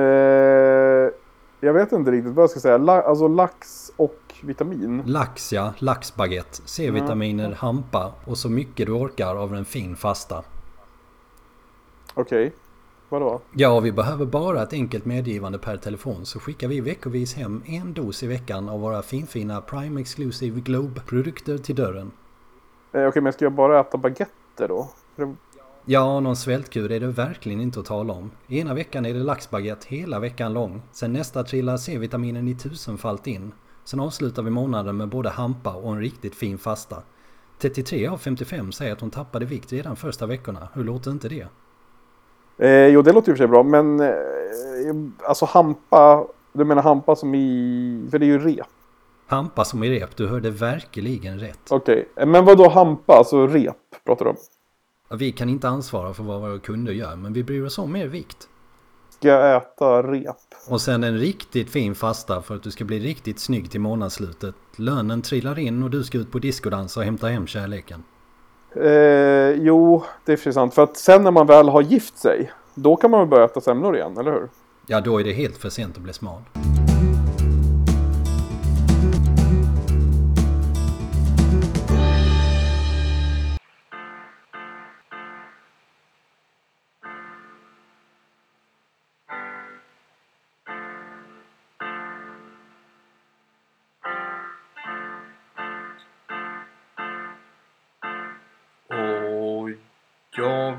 Eh, 0.00 1.12
jag 1.60 1.72
vet 1.72 1.92
inte 1.92 2.10
riktigt 2.10 2.32
vad 2.32 2.42
jag 2.42 2.50
ska 2.50 2.60
säga. 2.60 2.78
La, 2.78 3.02
alltså 3.02 3.28
lax 3.28 3.92
och 3.96 4.18
vitamin. 4.42 5.02
Lax 5.06 5.52
ja, 5.52 5.72
laxbaguette, 5.78 6.62
C-vitaminer, 6.64 7.52
hampa 7.52 8.12
och 8.24 8.38
så 8.38 8.48
mycket 8.48 8.86
du 8.86 8.92
orkar 8.92 9.36
av 9.36 9.54
en 9.54 9.64
fin 9.64 9.96
fasta. 9.96 10.44
Okej, 12.14 12.52
vadå? 13.08 13.40
Ja, 13.54 13.80
vi 13.80 13.92
behöver 13.92 14.26
bara 14.26 14.62
ett 14.62 14.72
enkelt 14.72 15.04
medgivande 15.04 15.58
per 15.58 15.76
telefon 15.76 16.26
så 16.26 16.40
skickar 16.40 16.68
vi 16.68 16.80
veckovis 16.80 17.34
hem 17.34 17.62
en 17.66 17.94
dos 17.94 18.22
i 18.22 18.26
veckan 18.26 18.68
av 18.68 18.80
våra 18.80 19.02
finfina 19.02 19.60
Prime 19.60 20.00
Exclusive 20.00 20.60
Globe-produkter 20.60 21.58
till 21.58 21.74
dörren. 21.76 22.10
Eh, 22.92 23.06
Okej, 23.06 23.22
men 23.22 23.32
ska 23.32 23.44
jag 23.44 23.52
bara 23.52 23.80
äta 23.80 23.98
baguetter 23.98 24.68
då? 24.68 24.90
Det- 25.16 25.34
Ja, 25.84 26.20
någon 26.20 26.36
svältkur 26.36 26.92
är 26.92 27.00
det 27.00 27.06
verkligen 27.06 27.60
inte 27.60 27.80
att 27.80 27.86
tala 27.86 28.12
om. 28.12 28.30
Ena 28.48 28.74
veckan 28.74 29.06
är 29.06 29.14
det 29.14 29.20
laxbaguette 29.20 29.86
hela 29.88 30.18
veckan 30.20 30.52
lång. 30.52 30.82
Sen 30.92 31.12
nästa 31.12 31.44
trillar 31.44 31.76
C-vitaminen 31.76 32.48
i 32.48 32.54
tusenfalt 32.54 33.26
in. 33.26 33.52
Sen 33.84 34.00
avslutar 34.00 34.42
vi 34.42 34.50
månaden 34.50 34.96
med 34.96 35.08
både 35.08 35.28
hampa 35.30 35.74
och 35.74 35.92
en 35.92 36.00
riktigt 36.00 36.34
fin 36.34 36.58
fasta. 36.58 37.02
33 37.58 38.06
av 38.06 38.18
55 38.18 38.72
säger 38.72 38.92
att 38.92 39.00
hon 39.00 39.10
tappade 39.10 39.44
vikt 39.46 39.72
redan 39.72 39.96
första 39.96 40.26
veckorna. 40.26 40.68
Hur 40.74 40.84
låter 40.84 41.10
inte 41.10 41.28
det? 41.28 41.46
Eh, 42.58 42.86
jo, 42.86 43.02
det 43.02 43.12
låter 43.12 43.28
ju 43.28 43.34
för 43.34 43.38
sig 43.38 43.46
bra, 43.46 43.62
men 43.62 44.00
eh, 44.00 44.08
alltså 45.28 45.44
hampa. 45.44 46.26
Du 46.52 46.64
menar 46.64 46.82
hampa 46.82 47.16
som 47.16 47.34
i... 47.34 48.08
För 48.10 48.18
det 48.18 48.26
är 48.26 48.28
ju 48.28 48.38
rep. 48.38 48.66
Hampa 49.26 49.64
som 49.64 49.84
i 49.84 50.00
rep, 50.00 50.16
du 50.16 50.26
hörde 50.26 50.50
verkligen 50.50 51.38
rätt. 51.38 51.60
Okej, 51.70 52.08
eh, 52.16 52.26
men 52.26 52.44
vad 52.44 52.58
då 52.58 52.68
hampa? 52.68 53.14
Alltså 53.14 53.46
rep 53.46 53.76
pratar 54.04 54.24
du 54.24 54.30
om? 54.30 54.36
Vi 55.18 55.32
kan 55.32 55.48
inte 55.48 55.68
ansvara 55.68 56.14
för 56.14 56.22
vad 56.22 56.40
våra 56.40 56.58
kunder 56.58 56.92
gör 56.92 57.16
men 57.16 57.32
vi 57.32 57.44
bryr 57.44 57.64
oss 57.64 57.78
om 57.78 57.96
er 57.96 58.06
vikt. 58.06 58.48
Ska 59.10 59.28
jag 59.28 59.56
äta 59.56 60.02
rep? 60.02 60.36
Och 60.68 60.80
sen 60.80 61.04
en 61.04 61.18
riktigt 61.18 61.70
fin 61.70 61.94
fasta 61.94 62.42
för 62.42 62.54
att 62.54 62.62
du 62.62 62.70
ska 62.70 62.84
bli 62.84 62.98
riktigt 62.98 63.40
snygg 63.40 63.70
till 63.70 63.80
månadsslutet. 63.80 64.54
Lönen 64.76 65.22
trillar 65.22 65.58
in 65.58 65.82
och 65.82 65.90
du 65.90 66.04
ska 66.04 66.18
ut 66.18 66.32
på 66.32 66.38
diskodans 66.38 66.96
och 66.96 67.02
hämta 67.02 67.26
hem 67.26 67.46
kärleken. 67.46 68.04
Eh, 68.80 69.50
jo, 69.50 70.04
det 70.24 70.32
är 70.32 70.36
för 70.36 70.52
sant. 70.52 70.74
För 70.74 70.82
att 70.82 70.96
sen 70.96 71.22
när 71.22 71.30
man 71.30 71.46
väl 71.46 71.68
har 71.68 71.82
gift 71.82 72.18
sig, 72.18 72.52
då 72.74 72.96
kan 72.96 73.10
man 73.10 73.20
väl 73.20 73.28
börja 73.28 73.44
äta 73.44 73.60
semlor 73.60 73.96
igen, 73.96 74.18
eller 74.18 74.32
hur? 74.32 74.48
Ja, 74.86 75.00
då 75.00 75.20
är 75.20 75.24
det 75.24 75.32
helt 75.32 75.56
för 75.56 75.68
sent 75.68 75.96
att 75.96 76.02
bli 76.02 76.12
smal. 76.12 76.40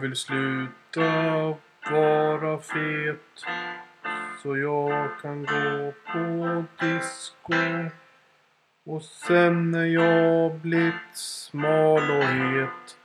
Vill 0.09 0.15
sluta 0.15 1.55
vara 1.91 2.59
fet 2.59 3.45
så 4.43 4.57
jag 4.57 5.09
kan 5.21 5.45
gå 5.45 5.93
på 6.13 6.63
disco 6.79 7.89
och 8.85 9.01
sen 9.01 9.71
när 9.71 9.85
jag 9.85 10.55
blivit 10.55 10.93
smal 11.13 12.11
och 12.11 12.23
het 12.23 12.97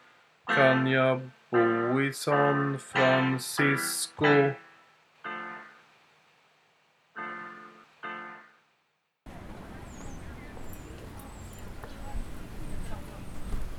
kan 0.47 0.87
jag 0.87 1.31
bo 1.51 2.01
i 2.01 2.13
San 2.13 2.79
Francisco 2.79 4.27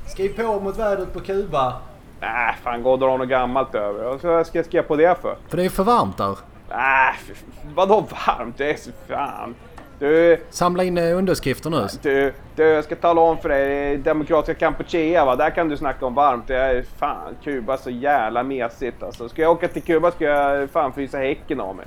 Skriv 0.07 0.35
på 0.35 0.59
mot 0.59 0.77
vädret 0.77 1.13
på 1.13 1.19
Kuba. 1.19 1.94
Äh, 2.21 2.55
fan 2.63 2.85
och 2.85 2.99
dra 2.99 3.17
något 3.17 3.29
gammalt 3.29 3.75
över. 3.75 4.03
Vad 4.27 4.47
ska 4.47 4.57
jag 4.59 4.65
skriva 4.65 4.83
på 4.83 4.95
det 4.95 5.21
för? 5.21 5.35
För 5.47 5.57
det 5.57 5.65
är 5.65 5.69
för 5.69 5.83
varmt 5.83 6.17
där. 6.17 6.37
Äh, 6.69 7.15
fy- 7.27 7.33
vadå 7.75 8.05
varmt? 8.27 8.57
Det 8.57 8.71
är 8.71 8.75
så 8.77 8.91
fan. 9.07 9.55
Du, 9.99 10.37
Samla 10.49 10.83
in 10.83 10.97
eh, 10.97 11.17
underskrifter 11.17 11.69
nu. 11.69 11.87
du, 12.01 12.33
du, 12.55 12.63
jag 12.63 12.83
ska 12.83 12.95
tala 12.95 13.21
om 13.21 13.37
för 13.37 13.49
dig. 13.49 13.97
Demokratiska 13.97 14.53
Kampuchea, 14.59 15.25
va? 15.25 15.35
där 15.35 15.49
kan 15.49 15.69
du 15.69 15.77
snacka 15.77 16.05
om 16.05 16.13
varmt. 16.15 16.47
Det 16.47 16.55
är 16.57 16.83
fan, 16.97 17.35
Kuba 17.43 17.77
så 17.77 17.89
jävla 17.89 18.43
mesigt 18.43 19.03
alltså. 19.03 19.29
Ska 19.29 19.41
jag 19.41 19.51
åka 19.51 19.67
till 19.67 19.81
Kuba 19.83 20.11
ska 20.11 20.25
jag 20.25 20.69
fan 20.69 20.93
frysa 20.93 21.17
häcken 21.17 21.59
av 21.61 21.75
mig. 21.75 21.85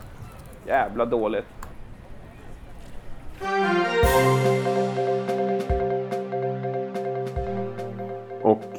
Jävla 0.66 1.04
dåligt. 1.04 1.44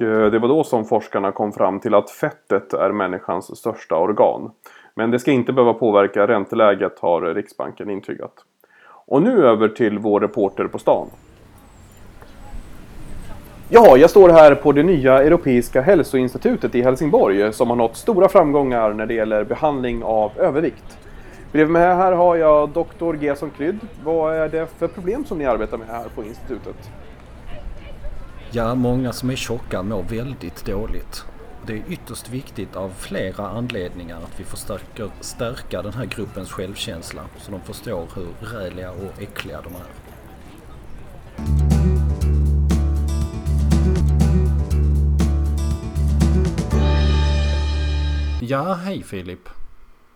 Eh, 0.01 0.31
det 0.31 0.39
var 0.39 0.47
då 0.47 0.63
som 0.63 0.85
forskarna 0.85 1.31
kom 1.31 1.51
fram 1.51 1.79
till 1.79 1.95
att 1.95 2.11
fettet 2.11 2.73
är 2.73 2.91
människans 2.91 3.57
största 3.57 3.95
organ. 3.95 4.51
Men 4.95 5.11
det 5.11 5.19
ska 5.19 5.31
inte 5.31 5.53
behöva 5.53 5.73
påverka 5.73 6.27
ränteläget 6.27 6.99
har 6.99 7.21
Riksbanken 7.21 7.89
intygat. 7.89 8.33
Och 9.07 9.21
nu 9.21 9.45
över 9.45 9.67
till 9.67 9.99
vår 9.99 10.19
reporter 10.19 10.67
på 10.67 10.79
stan. 10.79 11.07
Ja, 13.69 13.97
jag 13.97 14.09
står 14.09 14.29
här 14.29 14.55
på 14.55 14.71
det 14.71 14.83
nya 14.83 15.23
Europeiska 15.23 15.81
hälsoinstitutet 15.81 16.75
i 16.75 16.81
Helsingborg 16.81 17.53
som 17.53 17.69
har 17.69 17.75
nått 17.75 17.95
stora 17.95 18.29
framgångar 18.29 18.93
när 18.93 19.05
det 19.05 19.13
gäller 19.13 19.43
behandling 19.43 20.03
av 20.03 20.31
övervikt. 20.37 20.97
Bredvid 21.51 21.73
mig 21.73 21.95
här 21.95 22.11
har 22.11 22.35
jag 22.35 22.69
doktor 22.69 23.17
Gerson 23.21 23.49
Krydd. 23.57 23.79
Vad 24.03 24.35
är 24.35 24.49
det 24.49 24.67
för 24.77 24.87
problem 24.87 25.25
som 25.25 25.37
ni 25.37 25.45
arbetar 25.45 25.77
med 25.77 25.87
här 25.87 26.05
på 26.15 26.23
institutet? 26.23 26.89
Ja, 28.51 28.75
många 28.75 29.13
som 29.13 29.29
är 29.29 29.35
tjocka 29.35 29.83
mår 29.83 30.03
väldigt 30.03 30.65
dåligt. 30.65 31.25
Det 31.65 31.73
är 31.73 31.83
ytterst 31.89 32.29
viktigt 32.29 32.75
av 32.75 32.89
flera 32.89 33.47
anledningar 33.49 34.17
att 34.17 34.39
vi 34.39 34.43
försöker 34.43 35.09
stärka 35.21 35.81
den 35.81 35.93
här 35.93 36.05
gruppens 36.05 36.51
självkänsla 36.51 37.25
så 37.37 37.51
de 37.51 37.61
förstår 37.61 38.07
hur 38.15 38.27
räliga 38.47 38.91
och 38.91 39.21
äckliga 39.21 39.61
de 39.61 39.75
är. 39.75 39.85
Ja, 48.41 48.73
hej 48.73 49.03
Filip. 49.03 49.49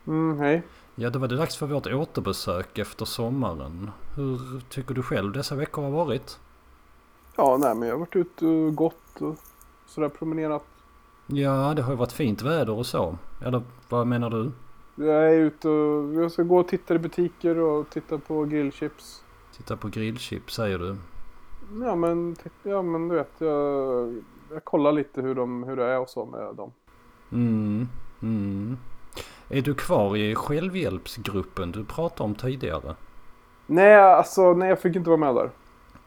Mm, 0.07 0.39
hej. 0.39 0.61
Ja, 0.95 1.09
då 1.09 1.19
var 1.19 1.27
det 1.27 1.35
dags 1.35 1.55
för 1.55 1.65
vårt 1.65 1.87
återbesök 1.87 2.77
efter 2.77 3.05
sommaren. 3.05 3.91
Hur 4.15 4.61
tycker 4.69 4.93
du 4.93 5.03
själv 5.03 5.31
dessa 5.31 5.55
veckor 5.55 5.83
har 5.83 5.91
varit? 5.91 6.39
Ja, 7.35 7.57
nej 7.57 7.75
men 7.75 7.87
jag 7.87 7.95
har 7.95 7.99
varit 7.99 8.15
ute 8.15 8.45
och 8.45 8.75
gått 8.75 9.21
och 9.21 9.35
sådär 9.85 10.09
promenerat. 10.09 10.63
Ja, 11.27 11.73
det 11.75 11.81
har 11.81 11.91
ju 11.91 11.97
varit 11.97 12.11
fint 12.11 12.41
väder 12.41 12.73
och 12.73 12.85
så. 12.85 13.17
Eller 13.45 13.61
vad 13.89 14.07
menar 14.07 14.29
du? 14.29 14.51
Jag 14.95 15.33
är 15.33 15.39
ute 15.39 15.69
och 15.69 16.13
jag 16.13 16.31
ska 16.31 16.43
gå 16.43 16.59
och 16.59 16.67
titta 16.67 16.95
i 16.95 16.99
butiker 16.99 17.57
och 17.57 17.89
titta 17.89 18.17
på 18.17 18.45
grillchips. 18.45 19.23
Titta 19.57 19.77
på 19.77 19.87
grillchips 19.87 20.55
säger 20.55 20.79
du. 20.79 20.95
Ja 21.81 21.95
men, 21.95 22.35
ja, 22.63 22.81
men 22.81 23.07
du 23.07 23.15
vet, 23.15 23.31
jag, 23.37 24.15
jag 24.51 24.63
kollar 24.63 24.91
lite 24.91 25.21
hur, 25.21 25.35
de, 25.35 25.63
hur 25.63 25.75
det 25.75 25.85
är 25.85 25.99
och 25.99 26.09
så 26.09 26.25
med 26.25 26.55
dem. 26.55 26.71
Mm, 27.31 27.87
mm. 28.21 28.77
Är 29.49 29.61
du 29.61 29.73
kvar 29.73 30.17
i 30.17 30.35
självhjälpsgruppen 30.35 31.71
du 31.71 31.85
pratade 31.85 32.23
om 32.23 32.35
tidigare? 32.35 32.95
Nej, 33.65 33.95
alltså 33.95 34.53
nej 34.53 34.69
jag 34.69 34.79
fick 34.79 34.95
inte 34.95 35.09
vara 35.09 35.19
med 35.19 35.35
där. 35.35 35.49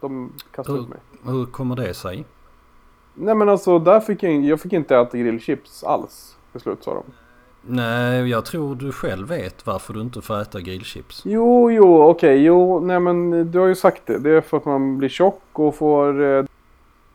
De 0.01 0.33
kastade 0.51 0.79
ut 0.79 0.89
mig. 0.89 0.99
Hur 1.25 1.47
kommer 1.47 1.77
det 1.77 1.95
sig? 1.95 2.25
Nej 3.15 3.35
men 3.35 3.49
alltså 3.49 3.79
där 3.79 4.01
fick 4.01 4.23
jag, 4.23 4.45
jag 4.45 4.61
fick 4.61 4.73
inte 4.73 4.97
äta 4.97 5.19
grillchips 5.19 5.85
alls. 5.85 6.37
Till 6.53 6.61
slut 6.61 6.85
sa 6.85 6.95
de. 6.95 7.03
Nej, 7.69 8.31
jag 8.31 8.45
tror 8.45 8.75
du 8.75 8.93
själv 8.93 9.29
vet 9.29 9.67
varför 9.67 9.95
du 9.95 10.01
inte 10.01 10.23
får 10.23 10.41
äta 10.41 10.61
grillchips. 10.61 11.23
Jo, 11.25 11.71
jo, 11.71 12.03
okej, 12.03 12.45
jo, 12.45 12.81
nej 12.81 13.01
men 13.01 13.51
du 13.51 13.59
har 13.59 13.67
ju 13.67 13.75
sagt 13.75 14.03
det. 14.07 14.19
Det 14.19 14.31
är 14.31 14.41
för 14.41 14.57
att 14.57 14.65
man 14.65 14.99
blir 14.99 15.09
tjock 15.09 15.43
och 15.53 15.75
får 15.75 16.23
eh, 16.23 16.45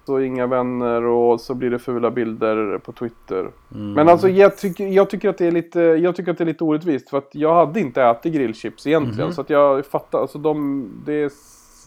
så 0.06 0.20
inga 0.20 0.48
vänner 0.48 1.04
och 1.04 1.42
så 1.42 1.54
blir 1.54 1.70
det 1.70 1.80
fula 1.80 2.12
bilder 2.12 2.78
på 2.78 2.92
Twitter. 2.92 3.50
Mm. 3.76 3.94
Men 3.94 4.10
alltså 4.10 4.30
jag 4.30 4.58
tycker, 4.58 4.88
jag 4.88 5.10
tycker 5.10 5.30
att 5.30 5.38
det 5.38 5.48
är 5.48 5.52
lite, 5.52 5.80
jag 5.80 6.16
tycker 6.16 6.32
att 6.32 6.38
det 6.38 6.44
är 6.44 6.46
lite 6.46 6.64
orättvist 6.64 7.10
för 7.10 7.18
att 7.18 7.30
jag 7.32 7.54
hade 7.54 7.80
inte 7.80 8.04
ätit 8.04 8.34
grillchips 8.34 8.88
egentligen. 8.88 9.28
Mhm. 9.28 9.34
Så 9.34 9.42
att 9.42 9.50
jag 9.50 9.86
fattar, 9.86 10.20
alltså 10.22 10.38
de, 10.38 10.86
det 11.06 11.14
är, 11.14 11.32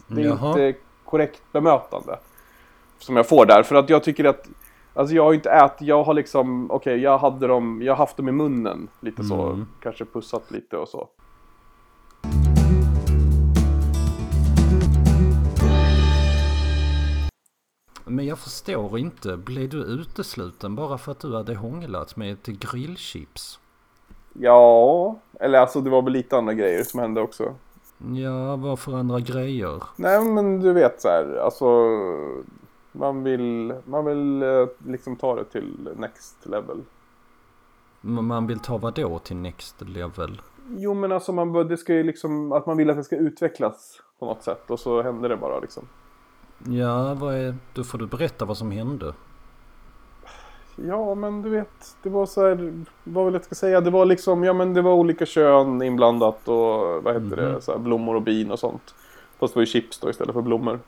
det 0.07 0.21
är 0.21 0.31
inte 0.31 0.79
korrekt 1.05 1.41
bemötande. 1.51 2.19
Som 2.99 3.15
jag 3.15 3.29
får 3.29 3.45
där, 3.45 3.63
för 3.63 3.75
att 3.75 3.89
jag 3.89 4.03
tycker 4.03 4.25
att 4.25 4.47
Alltså 4.97 5.15
jag 5.15 5.23
har 5.23 5.31
ju 5.31 5.35
inte 5.35 5.49
ätit, 5.51 5.87
jag 5.87 6.03
har 6.03 6.13
liksom, 6.13 6.71
okej 6.71 6.97
jag 6.97 7.17
hade 7.17 7.47
dem, 7.47 7.81
jag 7.83 7.93
har 7.93 7.97
haft 7.97 8.17
dem 8.17 8.29
i 8.29 8.31
munnen 8.31 8.87
lite 8.99 9.23
så, 9.23 9.41
Mm. 9.41 9.67
kanske 9.81 10.05
pussat 10.05 10.51
lite 10.51 10.77
och 10.77 10.87
så. 10.87 11.09
Men 18.05 18.25
jag 18.25 18.39
förstår 18.39 18.99
inte. 18.99 19.37
Blev 19.37 19.69
du 19.69 19.77
utesluten 19.77 20.75
bara 20.75 20.97
för 20.97 21.11
att 21.11 21.19
du 21.19 21.35
hade 21.35 21.55
hånglat 21.55 22.15
med 22.15 22.33
ett 22.33 22.45
grillchips? 22.45 23.59
Ja, 24.33 25.19
eller 25.39 25.59
alltså 25.59 25.81
det 25.81 25.89
var 25.89 26.01
väl 26.01 26.13
lite 26.13 26.37
andra 26.37 26.53
grejer 26.53 26.83
som 26.83 26.99
hände 26.99 27.21
också. 27.21 27.55
Ja, 28.13 28.55
vad 28.55 28.79
för 28.79 28.93
andra 28.93 29.19
grejer? 29.19 29.83
Nej 29.95 30.25
men 30.25 30.59
du 30.59 30.73
vet 30.73 31.01
så 31.01 31.07
här, 31.07 31.35
alltså 31.35 31.65
man 32.91 33.23
vill, 33.23 33.73
man 33.85 34.05
vill 34.05 34.43
eh, 34.43 34.67
liksom 34.87 35.15
ta 35.15 35.35
det 35.35 35.43
till 35.43 35.89
next 35.95 36.45
level. 36.45 36.81
Man 38.01 38.47
vill 38.47 38.59
ta 38.59 38.77
vad 38.77 38.93
då 38.93 39.19
till 39.19 39.35
next 39.35 39.81
level? 39.81 40.41
Jo 40.77 40.93
men 40.93 41.11
alltså 41.11 41.31
man, 41.31 41.67
det 41.67 41.77
ska 41.77 41.93
ju 41.93 42.03
liksom, 42.03 42.51
att 42.51 42.65
man 42.65 42.77
vill 42.77 42.89
att 42.89 42.97
det 42.97 43.03
ska 43.03 43.15
utvecklas 43.15 44.01
på 44.19 44.25
något 44.25 44.43
sätt 44.43 44.71
och 44.71 44.79
så 44.79 45.01
händer 45.01 45.29
det 45.29 45.37
bara 45.37 45.59
liksom. 45.59 45.87
Ja, 46.67 47.13
vad 47.13 47.35
är... 47.35 47.55
Då 47.73 47.83
får 47.83 47.97
du 47.97 48.07
berätta 48.07 48.45
vad 48.45 48.57
som 48.57 48.71
hände. 48.71 49.13
Ja 50.75 51.15
men 51.15 51.41
du 51.41 51.49
vet, 51.49 51.95
det 52.03 52.09
var 52.09 52.25
så 52.25 52.47
här, 52.47 52.83
vad 53.03 53.25
vill 53.25 53.33
jag 53.33 53.43
ska 53.43 53.55
säga, 53.55 53.81
det 53.81 53.89
var 53.89 54.05
liksom, 54.05 54.43
ja 54.43 54.53
men 54.53 54.73
det 54.73 54.81
var 54.81 54.93
olika 54.93 55.25
kön 55.25 55.81
inblandat 55.81 56.47
och 56.47 57.03
vad 57.03 57.13
heter 57.23 57.35
det, 57.35 57.49
Mhm. 57.51 57.61
så 57.61 57.71
här, 57.71 57.79
blommor 57.79 58.15
och 58.15 58.21
bin 58.21 58.51
och 58.51 58.59
sånt. 58.59 58.95
Fast 59.39 59.53
det 59.53 59.57
var 59.57 59.61
ju 59.61 59.65
chips 59.65 59.99
då 59.99 60.09
istället 60.09 60.33
för 60.33 60.41
blommor. 60.41 60.79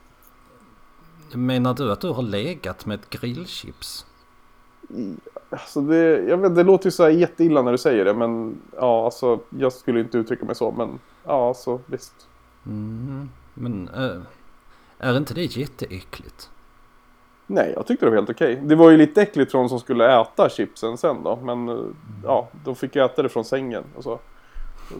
Menar 1.32 1.74
du 1.74 1.92
att 1.92 2.00
du 2.00 2.08
har 2.08 2.22
legat 2.22 2.86
med 2.86 2.94
ett 3.00 3.10
grillchips? 3.10 4.06
Alltså 5.50 5.80
det, 5.80 5.96
jag 6.28 6.36
vet, 6.38 6.54
det 6.54 6.62
låter 6.62 6.86
ju 6.86 6.90
så 6.90 7.02
här 7.02 7.10
jätteilla 7.10 7.62
när 7.62 7.72
du 7.72 7.78
säger 7.78 8.04
det 8.04 8.14
men 8.14 8.60
ja 8.76 9.04
alltså 9.04 9.40
jag 9.50 9.72
skulle 9.72 10.00
inte 10.00 10.18
uttrycka 10.18 10.44
mig 10.44 10.54
så 10.54 10.70
men 10.70 10.98
ja 11.24 11.48
alltså 11.48 11.80
visst. 11.86 12.14
Mm, 12.66 13.28
men 13.54 13.88
äh, 13.88 14.20
är 14.98 15.16
inte 15.16 15.34
det 15.34 15.56
jätteäckligt? 15.56 16.50
Nej, 17.50 17.72
jag 17.76 17.86
tyckte 17.86 18.06
det 18.06 18.10
var 18.10 18.16
helt 18.16 18.30
okej. 18.30 18.60
Det 18.64 18.74
var 18.74 18.90
ju 18.90 18.96
lite 18.96 19.22
äckligt 19.22 19.50
från 19.50 19.62
de 19.62 19.68
som 19.68 19.80
skulle 19.80 20.20
äta 20.20 20.48
chipsen 20.48 20.96
sen 20.98 21.22
då. 21.22 21.36
Men 21.42 21.68
eh, 21.68 21.76
ja, 22.24 22.48
de 22.64 22.74
fick 22.76 22.96
ju 22.96 23.04
äta 23.04 23.22
det 23.22 23.28
från 23.28 23.44
sängen. 23.44 23.84
Och 23.96 24.02
så. 24.04 24.18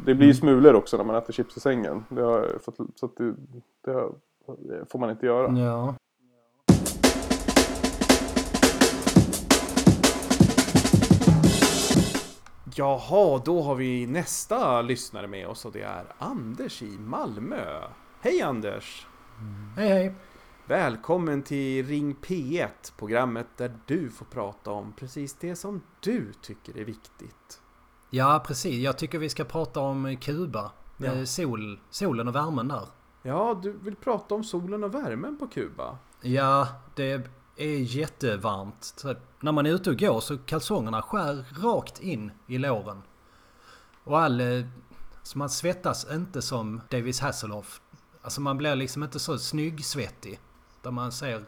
Det 0.05 0.15
blir 0.15 0.27
ju 0.27 0.35
smulor 0.35 0.75
också 0.75 0.97
när 0.97 1.05
man 1.05 1.17
äter 1.17 1.33
chips 1.33 1.57
i 1.57 1.61
sängen. 1.61 2.05
Det, 2.09 2.23
har, 2.23 2.49
så 2.95 3.07
att 3.07 3.17
det, 3.17 3.35
det 3.85 3.91
har- 3.93 4.13
det 4.59 4.91
får 4.91 4.99
man 4.99 5.11
inte 5.11 5.27
göra. 5.27 5.59
Ja. 5.59 5.95
Jaha, 12.75 13.41
då 13.45 13.63
har 13.63 13.75
vi 13.75 14.07
nästa 14.07 14.83
lyssnare 14.83 15.27
med 15.27 15.47
oss 15.49 15.65
och 15.65 15.73
det 15.73 15.83
är 15.83 16.05
Anders 16.19 16.83
i 16.83 16.99
Malmö. 16.99 17.81
Hej 18.21 18.43
Anders! 18.43 19.07
Hej 19.77 19.89
hej. 19.89 20.15
Välkommen 20.69 21.43
till 21.43 21.87
Ring 21.87 22.17
P1, 22.23 22.69
programmet 22.97 23.47
där 23.57 23.77
du 23.87 24.11
får 24.11 24.25
prata 24.27 24.71
om 24.71 24.93
precis 24.93 25.35
det 25.41 25.57
som 25.57 25.83
du 26.01 26.33
tycker 26.43 26.79
är 26.79 26.85
viktigt. 26.85 27.61
Ja 28.11 28.45
precis, 28.47 28.75
jag 28.75 28.99
tycker 28.99 29.19
vi 29.19 29.29
ska 29.29 29.45
prata 29.45 29.81
om 29.81 30.17
Kuba. 30.17 30.73
Ja. 30.97 31.07
Eh, 31.13 31.25
Sol, 31.25 31.81
solen 31.91 32.29
och 32.29 32.35
värmen 32.35 32.69
där. 32.69 32.87
Ja, 33.23 33.61
du 33.63 33.73
vill 33.73 33.97
prata 33.97 34.35
om 34.35 34.45
solen 34.45 34.85
och 34.85 34.95
värmen 34.95 35.39
på 35.39 35.47
Kuba? 35.47 35.99
Ja, 36.23 36.69
det 36.95 37.29
är 37.57 37.79
jättevarmt. 37.79 38.85
Så 38.97 39.15
när 39.41 39.53
man 39.53 39.67
är 39.67 39.71
ute 39.71 39.91
och 39.91 39.99
går 39.99 40.21
så 40.21 40.39
kalsongerna 40.39 41.03
skär 41.03 41.45
rakt 41.63 42.01
in 42.01 42.33
i 42.47 42.59
låren. 42.59 43.03
Och 44.05 44.19
all... 44.21 44.41
eh, 44.41 44.65
Så 45.23 45.39
man 45.39 45.51
svettas 45.51 46.07
inte 46.13 46.43
som 46.43 46.81
Davis 46.91 47.21
Hasselhoff. 47.21 47.81
Alltså 48.23 48.41
man 48.41 48.57
blir 48.59 48.77
liksom 48.77 49.03
inte 49.03 49.19
så 49.19 49.39
snygg-svettig. 49.39 50.39
Där 50.89 50.93
man 50.93 51.13
ser 51.13 51.45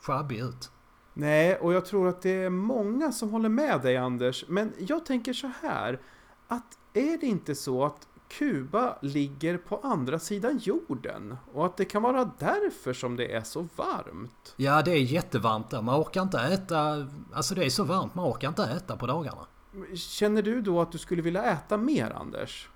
sjabbig 0.00 0.38
ut. 0.38 0.70
Nej, 1.14 1.56
och 1.56 1.72
jag 1.72 1.86
tror 1.86 2.08
att 2.08 2.22
det 2.22 2.44
är 2.44 2.50
många 2.50 3.12
som 3.12 3.30
håller 3.30 3.48
med 3.48 3.82
dig 3.82 3.96
Anders. 3.96 4.44
Men 4.48 4.72
jag 4.78 5.06
tänker 5.06 5.32
så 5.32 5.50
här. 5.62 6.00
Att 6.48 6.78
är 6.94 7.18
det 7.18 7.26
inte 7.26 7.54
så 7.54 7.84
att 7.84 8.08
Kuba 8.28 8.98
ligger 9.00 9.58
på 9.58 9.80
andra 9.82 10.18
sidan 10.18 10.58
jorden? 10.58 11.36
Och 11.52 11.66
att 11.66 11.76
det 11.76 11.84
kan 11.84 12.02
vara 12.02 12.30
därför 12.38 12.92
som 12.92 13.16
det 13.16 13.34
är 13.34 13.42
så 13.42 13.68
varmt? 13.76 14.54
Ja, 14.56 14.82
det 14.82 14.90
är 14.90 15.02
jättevarmt 15.02 15.70
där. 15.70 15.82
Man 15.82 16.00
orkar 16.00 16.22
inte 16.22 16.40
äta... 16.40 17.06
Alltså 17.32 17.54
det 17.54 17.64
är 17.64 17.70
så 17.70 17.84
varmt, 17.84 18.14
man 18.14 18.24
orkar 18.24 18.48
inte 18.48 18.64
äta 18.64 18.96
på 18.96 19.06
dagarna. 19.06 19.46
Känner 19.94 20.42
du 20.42 20.60
då 20.60 20.80
att 20.80 20.92
du 20.92 20.98
skulle 20.98 21.22
vilja 21.22 21.42
äta 21.44 21.76
mer 21.76 22.10
Anders? 22.10 22.68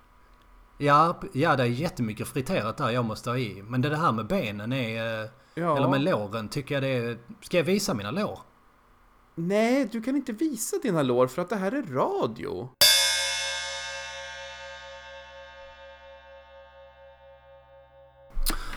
Ja, 0.77 1.19
ja 1.33 1.55
det 1.55 1.63
är 1.63 1.67
jättemycket 1.67 2.27
friterat 2.27 2.77
där 2.77 2.89
jag 2.89 3.05
måste 3.05 3.29
ha 3.29 3.37
i. 3.37 3.63
Men 3.67 3.81
det 3.81 3.89
det 3.89 3.97
här 3.97 4.11
med 4.11 4.27
benen 4.27 4.73
är... 4.73 5.40
Ja. 5.53 5.77
Eller 5.77 5.87
med 5.87 6.01
låren 6.01 6.49
tycker 6.49 6.75
jag 6.75 6.83
det 6.83 6.89
är... 6.89 7.17
Ska 7.41 7.57
jag 7.57 7.63
visa 7.63 7.93
mina 7.93 8.11
lår? 8.11 8.39
Nej, 9.35 9.89
du 9.91 10.01
kan 10.01 10.15
inte 10.15 10.31
visa 10.33 10.77
dina 10.83 11.03
lår 11.03 11.27
för 11.27 11.41
att 11.41 11.49
det 11.49 11.55
här 11.55 11.71
är 11.71 11.83
radio. 11.83 12.69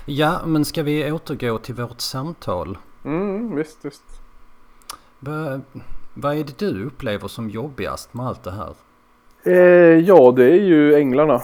Ja, 0.06 0.46
men 0.46 0.64
ska 0.64 0.82
vi 0.82 1.12
återgå 1.12 1.58
till 1.58 1.74
vårt 1.74 2.00
samtal? 2.00 2.78
Mm, 3.04 3.56
visst, 3.56 3.84
visst. 3.84 4.04
Va, 5.18 5.60
vad 6.14 6.36
är 6.36 6.44
det 6.44 6.58
du 6.58 6.84
upplever 6.84 7.28
som 7.28 7.50
jobbigast 7.50 8.14
med 8.14 8.26
allt 8.26 8.42
det 8.42 8.52
här? 8.52 8.74
Eh, 9.42 9.98
ja, 9.98 10.32
det 10.37 10.44
är 10.44 10.62
ju 10.62 10.94
änglarna. 10.94 11.34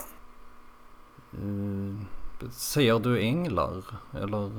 Eh, 1.33 2.51
ser 2.51 2.99
du 2.99 3.21
änglar? 3.21 3.85
Eller? 4.23 4.51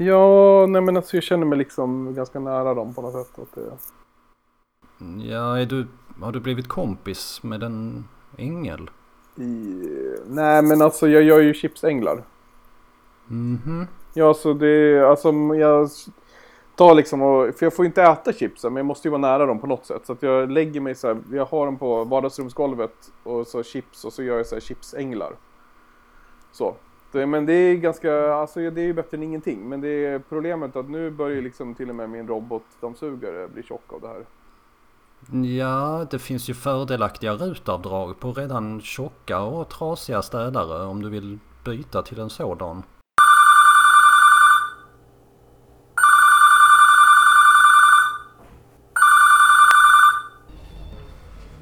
Ja, 0.00 0.66
nej 0.66 0.82
men 0.82 0.96
alltså 0.96 1.16
jag 1.16 1.24
känner 1.24 1.46
mig 1.46 1.58
liksom 1.58 2.14
ganska 2.14 2.40
nära 2.40 2.74
dem 2.74 2.94
på 2.94 3.02
något 3.02 3.12
sätt. 3.12 3.38
Att 3.38 3.54
det... 3.54 3.76
Ja, 5.30 5.58
är 5.58 5.66
du, 5.66 5.86
har 6.20 6.32
du 6.32 6.40
blivit 6.40 6.68
kompis 6.68 7.42
med 7.42 7.62
en 7.62 8.04
ängel? 8.36 8.90
I... 9.36 9.84
Nej 10.26 10.62
men 10.62 10.82
alltså 10.82 11.08
jag 11.08 11.22
gör 11.22 11.40
ju 11.40 11.54
chipsänglar. 11.54 12.22
Mhm. 13.26 13.86
Ja, 14.14 14.34
så 14.34 14.52
det 14.52 15.08
alltså 15.08 15.32
jag 15.54 15.90
tar 16.74 16.94
liksom 16.94 17.22
och, 17.22 17.54
för 17.54 17.66
jag 17.66 17.74
får 17.74 17.84
ju 17.84 17.86
inte 17.86 18.02
äta 18.02 18.32
chipsen 18.32 18.72
men 18.72 18.80
jag 18.80 18.86
måste 18.86 19.08
ju 19.08 19.10
vara 19.10 19.20
nära 19.20 19.46
dem 19.46 19.58
på 19.58 19.66
något 19.66 19.86
sätt. 19.86 20.06
Så 20.06 20.12
att 20.12 20.22
jag 20.22 20.50
lägger 20.50 20.80
mig 20.80 20.94
så 20.94 21.08
här, 21.08 21.18
jag 21.32 21.44
har 21.46 21.66
dem 21.66 21.76
på 21.76 22.04
vardagsrumsgolvet 22.04 23.12
och 23.22 23.46
så 23.46 23.62
chips 23.62 24.04
och 24.04 24.12
så 24.12 24.22
gör 24.22 24.36
jag 24.36 24.46
så 24.46 24.54
här 24.54 24.60
chipsänglar. 24.60 25.32
Så. 26.52 26.74
Det, 27.12 27.26
men 27.26 27.46
det 27.46 27.52
är 27.52 27.74
ganska, 27.74 28.34
alltså 28.34 28.70
det 28.70 28.80
är 28.80 28.86
ju 28.86 28.92
bättre 28.92 29.16
än 29.16 29.22
ingenting. 29.22 29.68
Men 29.68 29.80
det 29.80 30.06
är 30.06 30.18
problemet 30.18 30.76
att 30.76 30.90
nu 30.90 31.10
börjar 31.10 31.42
liksom 31.42 31.74
till 31.74 31.88
och 31.88 31.96
med 31.96 32.10
min 32.10 32.28
robotdammsugare 32.28 33.48
bli 33.48 33.62
tjock 33.62 33.92
av 33.92 34.00
det 34.00 34.08
här. 34.08 34.24
Ja, 35.58 36.06
det 36.10 36.18
finns 36.18 36.50
ju 36.50 36.54
fördelaktiga 36.54 37.32
rutavdrag 37.32 38.20
på 38.20 38.32
redan 38.32 38.80
tjocka 38.80 39.40
och 39.40 39.68
trasiga 39.68 40.22
städare 40.22 40.86
om 40.86 41.02
du 41.02 41.10
vill 41.10 41.38
byta 41.64 42.02
till 42.02 42.20
en 42.20 42.30
sådan. 42.30 42.82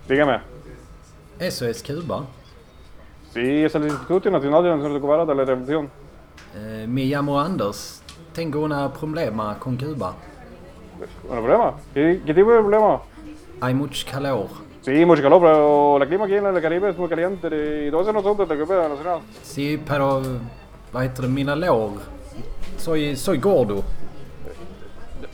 Dígame. 0.09 0.41
SOS 1.51 1.83
Kuba. 1.83 2.27
Sí, 3.37 3.65
es 3.65 3.75
el 3.75 3.83
Instituto 3.85 4.31
Nacional 4.31 4.65
de 4.65 4.71
Naciones 4.71 4.99
Cubanas 4.99 5.29
de 5.29 5.35
la 5.35 5.45
Revolución. 5.45 5.91
Eh, 6.55 6.87
me 6.89 7.05
llamo 7.05 7.39
Anders. 7.39 8.03
Tengo 8.33 8.61
una 8.61 8.91
problema 8.91 9.59
con 9.59 9.77
Cuba. 9.77 10.15
¿Un 11.29 11.29
problema? 11.29 11.75
¿Qué, 11.93 12.23
qué 12.25 12.33
tipo 12.33 12.51
de 12.51 12.61
problema? 12.61 13.03
Hay 13.61 13.75
mucho 13.75 14.07
calor. 14.11 14.47
Sí, 14.81 15.05
mucho 15.05 15.23
calor, 15.23 15.43
pero 15.43 15.99
el 16.03 16.09
clima 16.09 16.25
aquí 16.25 16.33
en 16.33 16.47
el 16.47 16.63
Caribe 16.63 16.89
es 16.89 16.97
muy 16.97 17.11
caliente 17.11 17.49
y 17.87 17.91
todo 17.91 18.01
eso 18.01 18.13
no 18.15 18.23
son 18.23 18.39
de 18.39 18.59
Cuba 18.59 18.89
Nacional. 18.89 19.21
Sí, 19.43 19.83
pero... 19.87 20.23
Vad? 20.91 21.19
Mina 21.29 21.55
lår. 21.55 22.01
Soy, 22.79 23.17
soy 23.17 23.37
gordo. 23.37 23.85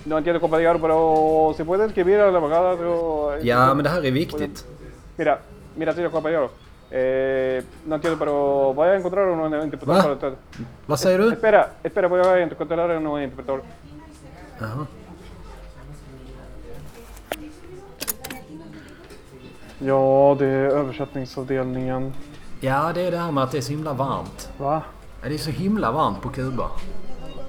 No 0.07 0.19
entiendo, 0.19 0.41
compañero, 0.41 0.81
pero 0.81 1.55
si 1.57 1.63
puede 1.63 1.87
escribir 1.87 2.19
a 2.19 2.33
la 2.33 2.39
embajada... 2.39 2.77
Ja, 3.45 3.73
men 3.75 3.85
det 3.85 3.91
här 3.91 4.05
är 4.05 4.11
viktigt. 4.11 4.65
Mira, 5.17 5.39
mira, 5.77 5.93
señor 5.93 6.11
compañero. 6.11 6.51
Eh, 6.95 7.63
no 7.87 7.95
entiendo, 7.95 8.19
pero 8.19 8.75
voy 8.75 8.89
a 8.89 8.95
encontrar 8.97 9.27
un 9.27 9.63
interpretor 9.63 9.95
Va? 9.95 10.03
para 10.03 10.13
usted. 10.15 10.35
Vad 10.87 11.01
säger 11.01 11.19
du? 11.19 11.33
Espera, 11.33 11.71
espera, 11.83 12.09
voy 12.09 12.21
a 12.21 12.39
encontrar 12.43 12.91
un 12.91 13.23
interpretor. 13.23 13.63
Jaha. 14.59 14.87
Ja, 19.79 20.37
det 20.39 20.47
är 20.47 20.65
översättningsavdelningen. 20.69 22.13
Ja, 22.61 22.93
det 22.95 23.07
är 23.07 23.11
det 23.11 23.19
här 23.19 23.33
med 23.33 23.45
att 23.45 23.51
det 23.51 23.59
är 23.59 23.63
så 23.63 23.73
himla 23.73 23.93
varmt. 23.93 24.51
Va? 24.59 24.83
Ja, 25.23 25.29
Det 25.29 25.35
är 25.35 25.39
så 25.39 25.51
himla 25.51 25.93
varmt 25.93 26.23
på 26.23 26.29
Kuba. 26.29 26.71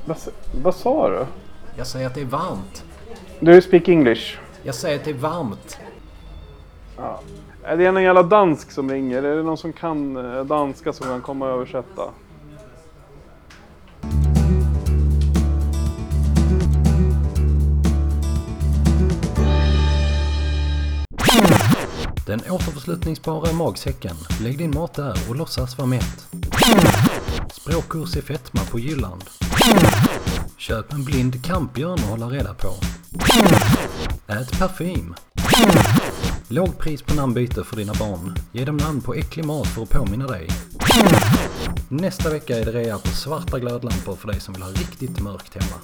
Vad, 0.06 0.18
vad 0.64 0.76
sa 0.76 1.10
du? 1.10 1.26
Jag 1.78 1.88
säger 1.88 2.08
att 2.08 2.16
det 2.16 2.22
är 2.22 2.26
varmt. 2.26 2.84
Du 3.40 3.62
speak 3.62 3.88
English. 3.88 4.38
Jag 4.64 4.76
säger 4.76 5.00
att 5.00 5.06
det 5.06 5.12
är 5.12 5.16
varmt. 5.16 5.78
Är 7.66 7.78
det 7.78 7.92
någon 7.92 8.04
jävla 8.04 8.24
dansk 8.24 8.72
som 8.72 8.92
ringer? 8.92 9.24
Är 9.24 9.36
det 9.36 9.44
någon 9.44 9.58
som 9.58 9.74
kan 9.74 10.18
eh, 10.18 10.46
danska 10.46 10.94
som 10.94 11.08
kan 11.08 11.22
komma 11.22 11.46
och 11.46 11.52
översätta? 11.52 12.02
Den 22.26 22.40
återförslutningsbara 22.50 23.54
magsäcken. 23.54 24.16
Lägg 24.42 24.58
din 24.58 24.74
mat 24.74 24.94
där 24.94 25.16
och 25.30 25.36
låtsas 25.36 25.78
vara 25.78 25.88
mätt. 25.88 26.28
Språkkurs 27.52 28.16
i 28.16 28.22
fetma 28.22 28.62
på 28.72 28.80
Jylland. 28.80 29.24
Köp 30.58 30.94
en 30.94 31.04
blind 31.04 31.46
kampbjörn 31.46 31.94
att 31.94 32.10
hålla 32.10 32.26
reda 32.26 32.54
på. 32.54 32.74
Ät 34.28 34.60
parfym. 34.60 35.16
Lågpris 36.48 37.02
på 37.02 37.14
namnbyte 37.14 37.64
för 37.64 37.76
dina 37.76 37.94
barn. 37.94 38.36
Ge 38.52 38.66
dem 38.66 38.78
namn 38.78 39.02
på 39.02 39.14
äcklig 39.14 39.46
mat 39.46 39.68
för 39.68 39.82
att 39.82 39.90
påminna 39.90 40.28
dig. 40.28 40.48
Nästa 41.90 42.30
vecka 42.30 42.58
är 42.58 42.66
det 42.66 42.72
rea 42.72 42.98
på 42.98 43.08
svarta 43.08 43.60
glödlampor 43.60 44.16
för 44.16 44.28
dig 44.28 44.40
som 44.40 44.54
vill 44.54 44.64
ha 44.64 44.70
riktigt 44.70 45.20
mörkt 45.20 45.54
hemma. 45.54 45.82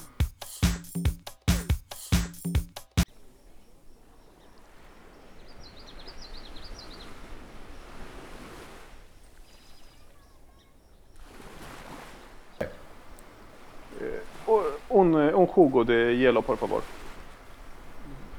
Eh, 14.00 14.96
un, 14.98 15.14
un 15.14 15.48
jugo 15.56 15.84
de 15.84 16.14
hielo, 16.14 16.42
por 16.42 16.56
favor. 16.56 16.82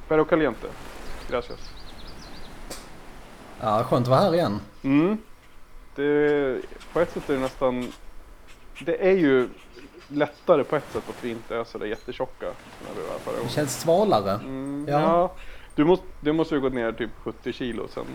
Pero 0.08 0.26
caliente. 0.26 0.68
Gracias. 1.30 1.81
Ja, 3.62 3.84
skönt 3.84 4.06
att 4.06 4.12
vara 4.12 4.20
här 4.20 4.34
igen. 4.34 4.60
Mm. 4.84 5.18
Det, 5.96 6.62
på 6.94 7.00
ett 7.00 7.12
sätt 7.14 7.30
är 7.30 7.34
det 7.34 7.40
nästan 7.40 7.92
det 8.86 9.08
är 9.08 9.18
ju 9.18 9.50
lättare 10.08 10.64
på 10.64 10.76
ett 10.76 10.92
sätt 10.94 11.04
att 11.10 11.24
vi 11.24 11.30
inte 11.30 11.56
är 11.56 11.64
sådär 11.64 11.86
jättetjocka 11.86 12.46
när 12.46 13.02
vi 13.02 13.08
var 13.08 13.20
förra 13.20 13.44
Det 13.44 13.50
känns 13.50 13.82
svalare. 13.82 14.32
Mm, 14.32 14.86
Ja. 14.90 15.00
ja. 15.02 15.32
Du 15.76 15.86
måste, 15.86 16.06
du 16.22 16.34
måste 16.34 16.56
ju 16.56 16.62
gått 16.62 16.74
ner 16.74 16.92
typ 16.92 17.10
70 17.24 17.54
kilo 17.54 17.88
sen 17.88 18.06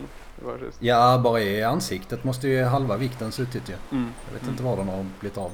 var 0.44 0.58
sist. 0.58 0.78
Ja, 0.80 1.20
bara 1.24 1.40
i 1.40 1.62
ansiktet 1.62 2.24
måste 2.24 2.48
ju 2.48 2.64
halva 2.64 2.96
vikten 2.96 3.32
suttit 3.32 3.68
ju. 3.68 3.74
Mm. 3.92 4.12
Jag 4.26 4.40
vet 4.40 4.48
inte 4.48 4.62
var 4.62 4.76
den 4.76 4.88
har 4.88 5.06
blivit 5.20 5.38
av. 5.38 5.50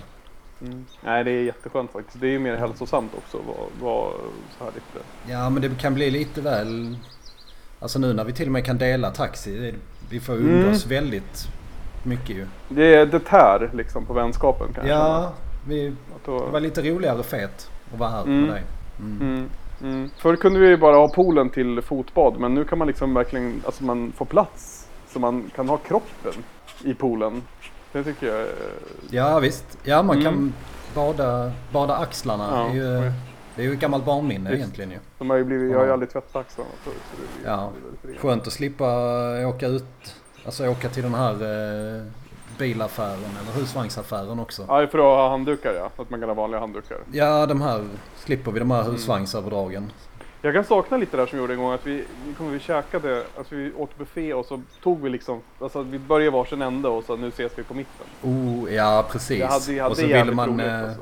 Mm. 0.62 0.86
Nej 1.00 1.24
det 1.24 1.30
är 1.30 1.42
jätteskönt 1.42 1.90
faktiskt. 1.92 2.20
Det 2.20 2.26
är 2.26 2.30
ju 2.30 2.38
mer 2.38 2.56
hälsosamt 2.56 3.12
också 3.16 3.38
att 3.38 3.46
vara, 3.46 3.68
vara 3.80 4.12
så 4.58 4.64
här 4.64 4.72
lite. 4.74 5.06
Ja, 5.32 5.50
men 5.50 5.62
det 5.62 5.80
kan 5.80 5.94
bli 5.94 6.10
lite 6.10 6.40
väl... 6.40 6.96
Alltså 7.82 7.98
nu 7.98 8.12
när 8.12 8.24
vi 8.24 8.32
till 8.32 8.46
och 8.46 8.52
med 8.52 8.64
kan 8.64 8.78
dela 8.78 9.10
taxi. 9.10 9.74
Vi 10.10 10.20
får 10.20 10.32
Mm. 10.34 10.48
umgås 10.54 10.86
väldigt 10.86 11.48
mycket 12.02 12.30
ju. 12.36 12.46
Det, 12.68 12.94
är, 12.94 13.06
det 13.06 13.20
tär 13.20 13.70
liksom 13.74 14.06
på 14.06 14.12
vänskapen 14.12 14.68
kanske. 14.74 14.92
Ja, 14.92 15.32
vi, 15.68 15.88
Att 15.88 16.24
det 16.24 16.30
då, 16.32 16.38
var 16.38 16.60
lite 16.60 16.82
roligare 16.82 17.22
fet 17.22 17.70
att 17.92 17.98
vara 17.98 18.10
här 18.10 18.22
Mm. 18.22 18.40
med 18.40 18.50
dig. 18.50 18.62
Mm. 18.98 19.20
mm, 19.20 19.48
mm. 19.82 20.10
Förr 20.18 20.36
kunde 20.36 20.58
vi 20.60 20.68
ju 20.68 20.76
bara 20.76 20.96
ha 20.96 21.08
poolen 21.08 21.50
till 21.50 21.82
fotbad 21.82 22.38
men 22.40 22.54
nu 22.54 22.64
kan 22.64 22.78
man 22.78 22.86
liksom 22.88 23.14
verkligen, 23.14 23.62
alltså 23.66 23.84
man 23.84 24.12
får 24.16 24.24
plats. 24.26 24.88
Så 25.12 25.18
man 25.18 25.50
kan 25.56 25.68
ha 25.68 25.76
kroppen 25.76 26.32
i 26.84 26.94
poolen. 26.94 27.42
Det 27.92 28.04
tycker 28.04 28.26
jag 28.26 28.36
är... 28.40 28.48
Ja, 29.10 29.38
visst. 29.38 29.78
Ja, 29.84 30.02
man 30.02 30.16
kan 30.22 30.32
Mm. 30.34 30.52
bada, 30.94 31.52
bada 31.72 31.96
axlarna. 31.96 32.48
Ja, 32.52 32.68
är 32.70 32.74
ju. 32.74 33.12
Det 33.56 33.62
är 33.62 33.66
ju 33.66 33.72
ett 33.72 33.80
gammalt 33.80 34.04
barnminne 34.04 34.50
Visst. 34.50 34.58
egentligen 34.60 34.90
ju. 34.90 34.98
De 35.18 35.30
har 35.30 35.36
ju 35.36 35.44
blivit, 35.44 35.70
jag 35.72 35.78
har 35.78 35.86
ju 35.86 35.92
aldrig 35.92 36.10
tvättat 36.10 36.36
axlarna 36.36 36.70
förut. 36.84 36.96
Så 37.10 37.16
det 37.42 37.48
Ja. 37.50 37.70
det. 38.02 38.18
Skönt 38.18 38.46
att 38.46 38.52
slippa 38.52 38.86
åka 39.46 39.66
ut, 39.66 40.14
alltså 40.44 40.68
åka 40.68 40.88
till 40.88 41.02
den 41.02 41.14
här 41.14 41.32
eh, 41.32 42.02
bilaffären 42.58 43.18
eller 43.42 43.60
husvagnsaffären 43.60 44.38
också. 44.40 44.64
Ja, 44.68 44.86
för 44.86 44.98
att 44.98 45.04
ha 45.04 45.28
handdukar 45.30 45.74
ja. 45.74 45.90
Att 46.02 46.10
man 46.10 46.20
kan 46.20 46.28
ha 46.28 46.34
vanliga 46.34 46.60
handdukar. 46.60 46.98
Ja, 47.12 47.46
de 47.46 47.60
här 47.60 47.84
slipper 48.16 48.50
vi 48.52 48.58
de 48.58 48.70
här 48.70 48.82
husvagnsöverdragen. 48.82 49.90
Jag 50.44 50.54
kan 50.54 50.64
sakna 50.64 50.96
lite 50.96 51.16
det 51.16 51.22
där 51.22 51.26
som 51.26 51.38
vi 51.38 51.42
gjorde 51.42 51.54
en 51.54 51.60
gång 51.60 51.72
att 51.72 51.86
vi, 51.86 52.04
vi, 52.26 52.34
kom, 52.38 52.50
vi 52.52 52.58
käkade, 52.60 53.22
alltså 53.38 53.54
vi 53.54 53.72
åt 53.72 53.98
buffé 53.98 54.34
och 54.34 54.46
så 54.46 54.60
tog 54.82 55.02
vi 55.02 55.10
liksom, 55.10 55.40
alltså 55.60 55.82
vi 55.82 55.98
började 55.98 56.30
varsin 56.30 56.62
ände 56.62 56.88
och 56.88 57.04
så 57.04 57.16
nu 57.16 57.28
ses 57.28 57.52
vi 57.56 57.62
på 57.62 57.74
mitten. 57.74 58.06
Oh, 58.22 58.74
ja 58.74 59.04
precis. 59.10 59.38
Jag 59.38 59.48
hade, 59.48 59.72
jag 59.72 59.82
hade 59.84 59.90
och 59.90 59.96
så 59.96 60.06
ville 60.06 60.32
man, 60.32 60.48
roligt 60.48 60.66
eh, 60.66 60.82
alltså. 60.84 61.00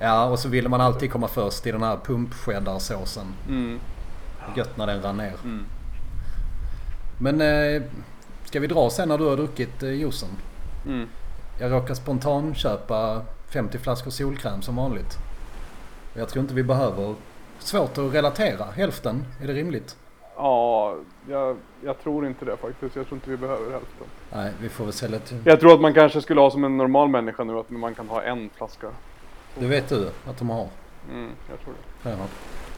Ja, 0.00 0.24
och 0.30 0.38
så 0.38 0.48
ville 0.48 0.68
man 0.68 0.80
alltid 0.80 1.12
komma 1.12 1.28
först 1.28 1.66
i 1.66 1.72
den 1.72 1.82
här 1.82 1.96
pumpcheddarsåsen. 2.04 3.26
Mm, 3.48 3.80
Gött 4.56 4.76
när 4.76 4.86
den 4.86 5.02
rann 5.02 5.16
ner. 5.16 5.34
mm. 5.44 5.64
Men 7.20 7.40
eh, 7.40 7.82
ska 8.44 8.60
vi 8.60 8.66
dra 8.66 8.90
sen 8.90 9.08
när 9.08 9.18
du 9.18 9.24
har 9.24 9.36
druckit 9.36 9.82
eh, 9.82 9.90
juicen? 9.92 10.28
Mm. 10.86 11.08
Jag 11.60 11.72
råkar 11.72 11.94
spontan 11.94 12.54
köpa 12.54 13.22
50 13.48 13.78
flaskor 13.78 14.10
solkräm 14.10 14.62
som 14.62 14.76
vanligt. 14.76 15.18
Jag 16.14 16.28
tror 16.28 16.42
inte 16.42 16.54
vi 16.54 16.62
behöver... 16.62 17.14
Svårt 17.58 17.98
att 17.98 18.14
relatera. 18.14 18.64
Hälften, 18.64 19.24
är 19.42 19.46
det 19.46 19.52
rimligt? 19.52 19.96
Ja, 20.36 20.96
jag, 21.28 21.56
jag 21.84 22.02
tror 22.02 22.26
inte 22.26 22.44
det 22.44 22.56
faktiskt. 22.56 22.96
Jag 22.96 23.06
tror 23.06 23.16
inte 23.16 23.30
vi 23.30 23.36
behöver 23.36 23.70
hälften. 23.72 24.06
Nej, 24.32 24.52
vi 24.60 24.68
får 24.68 24.84
väl 24.84 24.92
sälja 24.92 25.18
till... 25.18 25.36
Jag 25.44 25.60
tror 25.60 25.74
att 25.74 25.80
man 25.80 25.94
kanske 25.94 26.20
skulle 26.22 26.40
ha 26.40 26.50
som 26.50 26.64
en 26.64 26.76
normal 26.76 27.08
människa 27.08 27.44
nu 27.44 27.58
att 27.58 27.70
man 27.70 27.94
kan 27.94 28.08
ha 28.08 28.22
en 28.22 28.50
flaska. 28.56 28.86
Det 29.54 29.66
vet 29.66 29.88
du 29.88 30.10
att 30.26 30.38
de 30.38 30.50
har. 30.50 30.68
Mm, 31.10 31.30
jag 31.50 31.60
tror 31.60 31.74
det. 32.02 32.10
Ja. 32.10 32.26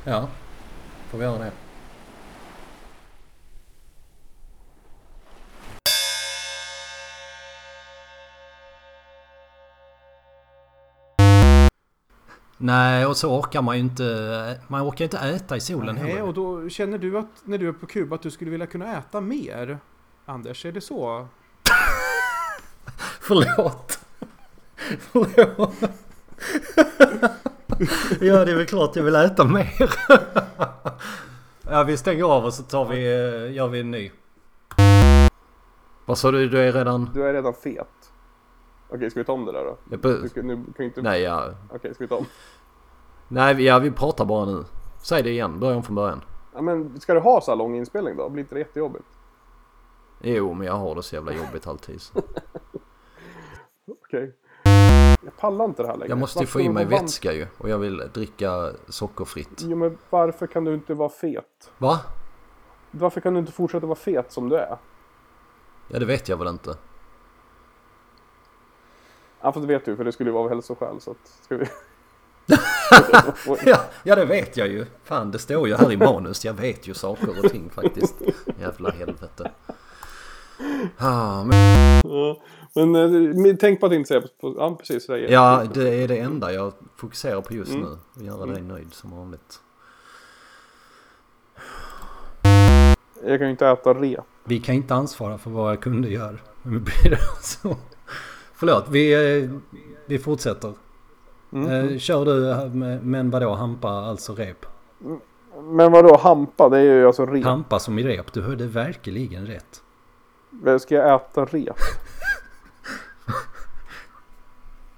Ja, 0.04 0.28
får 1.10 1.18
vi 1.18 1.24
göra 1.24 1.38
det. 1.38 1.52
Nej, 12.62 13.06
och 13.06 13.16
så 13.16 13.38
orkar 13.38 13.62
man 13.62 13.76
ju 13.76 13.82
inte... 13.82 14.60
Man 14.68 14.82
orkar 14.88 15.04
inte 15.04 15.18
äta 15.18 15.56
i 15.56 15.60
solen 15.60 15.94
Nej, 15.94 16.04
heller. 16.04 16.22
och 16.22 16.34
då 16.34 16.68
känner 16.68 16.98
du 16.98 17.18
att 17.18 17.26
när 17.44 17.58
du 17.58 17.68
är 17.68 17.72
på 17.72 17.86
Kuba 17.86 18.14
att 18.16 18.22
du 18.22 18.30
skulle 18.30 18.50
vilja 18.50 18.66
kunna 18.66 18.98
äta 18.98 19.20
mer? 19.20 19.78
Anders, 20.26 20.64
är 20.66 20.72
det 20.72 20.80
så? 20.80 21.28
Förlåt. 23.20 23.98
Förlåt. 24.98 25.74
ja, 28.20 28.44
det 28.44 28.52
är 28.52 28.56
väl 28.56 28.66
klart 28.66 28.96
jag 28.96 29.02
vill 29.02 29.14
äta 29.14 29.44
mer. 29.44 29.72
ja, 31.70 31.82
vi 31.86 31.96
stänger 31.96 32.24
av 32.24 32.44
och 32.44 32.54
så 32.54 32.62
tar 32.62 32.84
vi, 32.84 32.96
eh, 32.96 33.52
gör 33.54 33.68
vi 33.68 33.80
en 33.80 33.90
ny. 33.90 34.10
Vad 36.06 36.18
sa 36.18 36.30
du? 36.30 36.48
Du 36.48 36.58
är 36.60 36.72
redan... 36.72 37.10
Du 37.14 37.28
är 37.28 37.32
redan 37.32 37.54
fet. 37.54 37.86
Okej, 38.88 39.10
ska 39.10 39.20
vi 39.20 39.24
ta 39.24 39.32
om 39.32 39.44
det 39.44 39.52
där 39.52 39.64
då? 39.64 39.76
Jag 39.90 40.02
på- 40.02 40.08
Du, 40.08 40.28
kan- 40.28 40.46
nu 40.46 40.64
kan 40.76 40.84
inte... 40.86 41.02
Nej, 41.02 41.22
ja. 41.22 41.50
Okej, 41.70 41.94
ska 41.94 42.04
vi 42.04 42.08
ta 42.08 42.16
om? 42.16 42.26
Nej, 43.28 43.62
ja, 43.64 43.78
vi 43.78 43.90
pratar 43.90 44.24
bara 44.24 44.44
nu. 44.44 44.64
Säg 45.02 45.22
det 45.22 45.30
igen, 45.30 45.60
börja 45.60 45.76
om 45.76 45.82
från 45.82 45.94
början. 45.96 46.20
Ja, 46.54 46.62
men 46.62 47.00
ska 47.00 47.14
du 47.14 47.20
ha 47.20 47.40
så 47.40 47.50
här 47.50 47.56
lång 47.56 47.76
inspelning 47.76 48.16
då? 48.16 48.28
Blir 48.28 48.42
inte 48.42 48.54
det 48.54 48.58
jättejobbigt? 48.58 49.04
Jo, 50.22 50.54
men 50.54 50.66
jag 50.66 50.74
har 50.74 50.94
det 50.94 51.02
så 51.02 51.14
jävla 51.14 51.32
jobbigt 51.32 51.66
alltid. 51.66 52.00
Okej. 54.04 54.34
Jag 55.24 55.36
pallar 55.36 55.64
inte 55.64 55.82
det 55.82 55.88
här 55.88 55.96
längre. 55.96 56.08
Jag 56.08 56.18
måste 56.18 56.40
ju 56.40 56.46
få 56.46 56.60
i 56.60 56.68
mig 56.68 56.84
vätska 56.84 57.32
ju. 57.32 57.46
Och 57.58 57.68
jag 57.68 57.78
vill 57.78 58.02
dricka 58.14 58.70
sockerfritt. 58.88 59.62
Jo, 59.68 59.76
men 59.76 59.98
varför 60.10 60.46
kan 60.46 60.64
du 60.64 60.74
inte 60.74 60.94
vara 60.94 61.08
fet? 61.08 61.70
Va? 61.78 62.00
Varför 62.90 63.20
kan 63.20 63.34
du 63.34 63.40
inte 63.40 63.52
fortsätta 63.52 63.86
vara 63.86 63.98
fet 63.98 64.32
som 64.32 64.48
du 64.48 64.56
är? 64.56 64.76
Ja, 65.88 65.98
det 65.98 66.04
vet 66.04 66.28
jag 66.28 66.36
väl 66.36 66.48
inte. 66.48 66.76
Ja, 69.40 69.52
fast 69.52 69.66
det 69.66 69.74
vet 69.74 69.84
du, 69.84 69.96
för 69.96 70.04
det 70.04 70.12
skulle 70.12 70.30
ju 70.30 70.34
vara 70.34 70.44
av 70.44 70.48
hälsoskäl. 70.48 71.00
Så 71.00 71.10
att, 71.10 71.16
ska 71.42 71.56
vi... 71.56 71.66
Ja, 73.66 73.80
ja, 74.02 74.14
det 74.14 74.24
vet 74.24 74.56
jag 74.56 74.68
ju. 74.68 74.86
Fan, 75.04 75.30
det 75.30 75.38
står 75.38 75.68
ju 75.68 75.74
här 75.76 75.92
i 75.92 75.96
manus. 75.96 76.44
Jag 76.44 76.54
vet 76.54 76.88
ju 76.88 76.94
saker 76.94 77.28
och 77.44 77.50
ting 77.50 77.70
faktiskt. 77.70 78.14
Jävla 78.60 78.90
helvete. 78.90 79.50
Ah, 80.98 81.44
men, 81.44 81.56
Ja, 82.04 82.42
men 82.74 82.94
eh, 82.94 83.10
men 83.34 83.56
tänk 83.56 83.80
på 83.80 83.86
att 83.86 83.92
inte 83.92 84.08
säga 84.08 84.20
på... 84.40 84.54
Ja, 84.58 84.76
precis. 84.78 85.06
Det 85.06 85.14
är 85.14 85.32
ja, 85.32 85.64
det 85.74 86.02
är 86.04 86.08
det 86.08 86.18
enda 86.18 86.52
jag 86.52 86.72
fokuserar 86.96 87.40
på 87.40 87.54
just 87.54 87.72
Mm. 87.72 87.82
nu. 87.84 87.96
Att 88.16 88.22
göra 88.26 88.46
dig 88.46 88.62
nöjd 88.62 88.94
som 88.94 89.10
vanligt. 89.16 89.60
Jag 93.24 93.38
kan 93.38 93.46
ju 93.46 93.50
inte 93.50 93.66
äta 93.66 93.94
rep. 93.94 94.24
vi 94.44 94.60
kan 94.60 94.74
inte 94.74 94.94
ansvara 94.94 95.38
för 95.38 95.50
vad 95.50 95.70
jag 95.70 95.80
kunde 95.80 96.08
göra. 96.08 96.36
Men 96.62 96.72
det 96.74 96.80
blir 96.80 97.18
så. 97.42 97.76
Förlåt, 98.54 98.84
vi, 98.90 99.12
eh, 99.42 99.50
vi 100.06 100.18
fortsätter. 100.18 100.72
Mm. 101.52 101.70
Eh, 101.70 101.98
kör 101.98 102.24
du, 102.24 102.68
men 103.02 103.30
vadå 103.30 103.54
hampa, 103.54 103.88
alltså 103.88 104.34
rep? 104.34 104.66
Men 105.62 105.92
vadå 105.92 106.16
hampa? 106.16 106.68
Det 106.68 106.78
är 106.78 106.82
ju 106.82 107.06
alltså 107.06 107.26
rep. 107.26 107.44
Hampa 107.44 107.78
som 107.78 107.98
i 107.98 108.02
rep, 108.02 108.32
du 108.32 108.42
hörde 108.42 108.66
verkligen 108.66 109.46
rätt. 109.46 109.82
Ska 110.82 110.94
jag 110.94 111.14
äta 111.14 111.44
rep? 111.44 111.76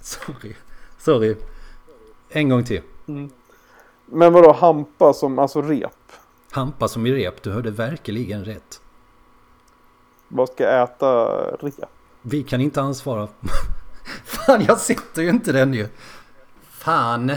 Sorry. 0.06 0.54
Sorry. 0.98 1.36
En 2.30 2.48
gång 2.48 2.64
till. 2.64 2.82
Men 4.06 4.32
vadå 4.32 4.52
hampa 4.52 5.12
som, 5.12 5.38
alltså 5.38 5.62
rep? 5.62 5.90
Hampa 6.50 6.88
som 6.88 7.06
i 7.06 7.12
rep, 7.12 7.42
du 7.42 7.50
hörde 7.50 7.70
verkligen 7.70 8.44
rätt. 8.44 8.80
Vad 10.28 10.48
ska 10.48 10.64
jag 10.64 10.82
äta 10.82 11.24
rep? 11.56 11.74
Vi 12.22 12.42
kan 12.42 12.60
inte 12.60 12.80
ansvara. 12.82 13.28
Fan, 14.24 14.64
jag 14.68 14.78
sitter 14.78 15.22
ju 15.22 15.28
inte 15.28 15.52
den 15.52 15.74
ju. 15.74 15.88
Fan. 16.70 17.32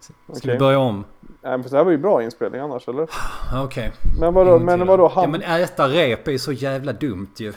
Ska 0.00 0.12
Okej. 0.26 0.52
vi 0.52 0.58
börja 0.58 0.78
om? 0.78 1.04
Nej, 1.20 1.58
men 1.58 1.62
det 1.62 1.76
här 1.76 1.84
var 1.84 1.90
ju 1.90 1.98
bra 1.98 2.22
inspelning 2.22 2.60
annars 2.60 2.88
eller? 2.88 3.08
Ja, 3.52 3.64
Okej. 3.64 3.92
Men 4.20 4.34
vadå, 4.34 4.58
men 4.58 4.86
vadå 4.86 5.02
Ja 5.04 5.08
hampa? 5.08 5.30
men 5.30 5.42
äta 5.42 5.88
rep 5.88 6.28
är 6.28 6.32
ju 6.32 6.38
så 6.38 6.52
jävla 6.52 6.92
dumt 6.92 7.30
ju. 7.36 7.52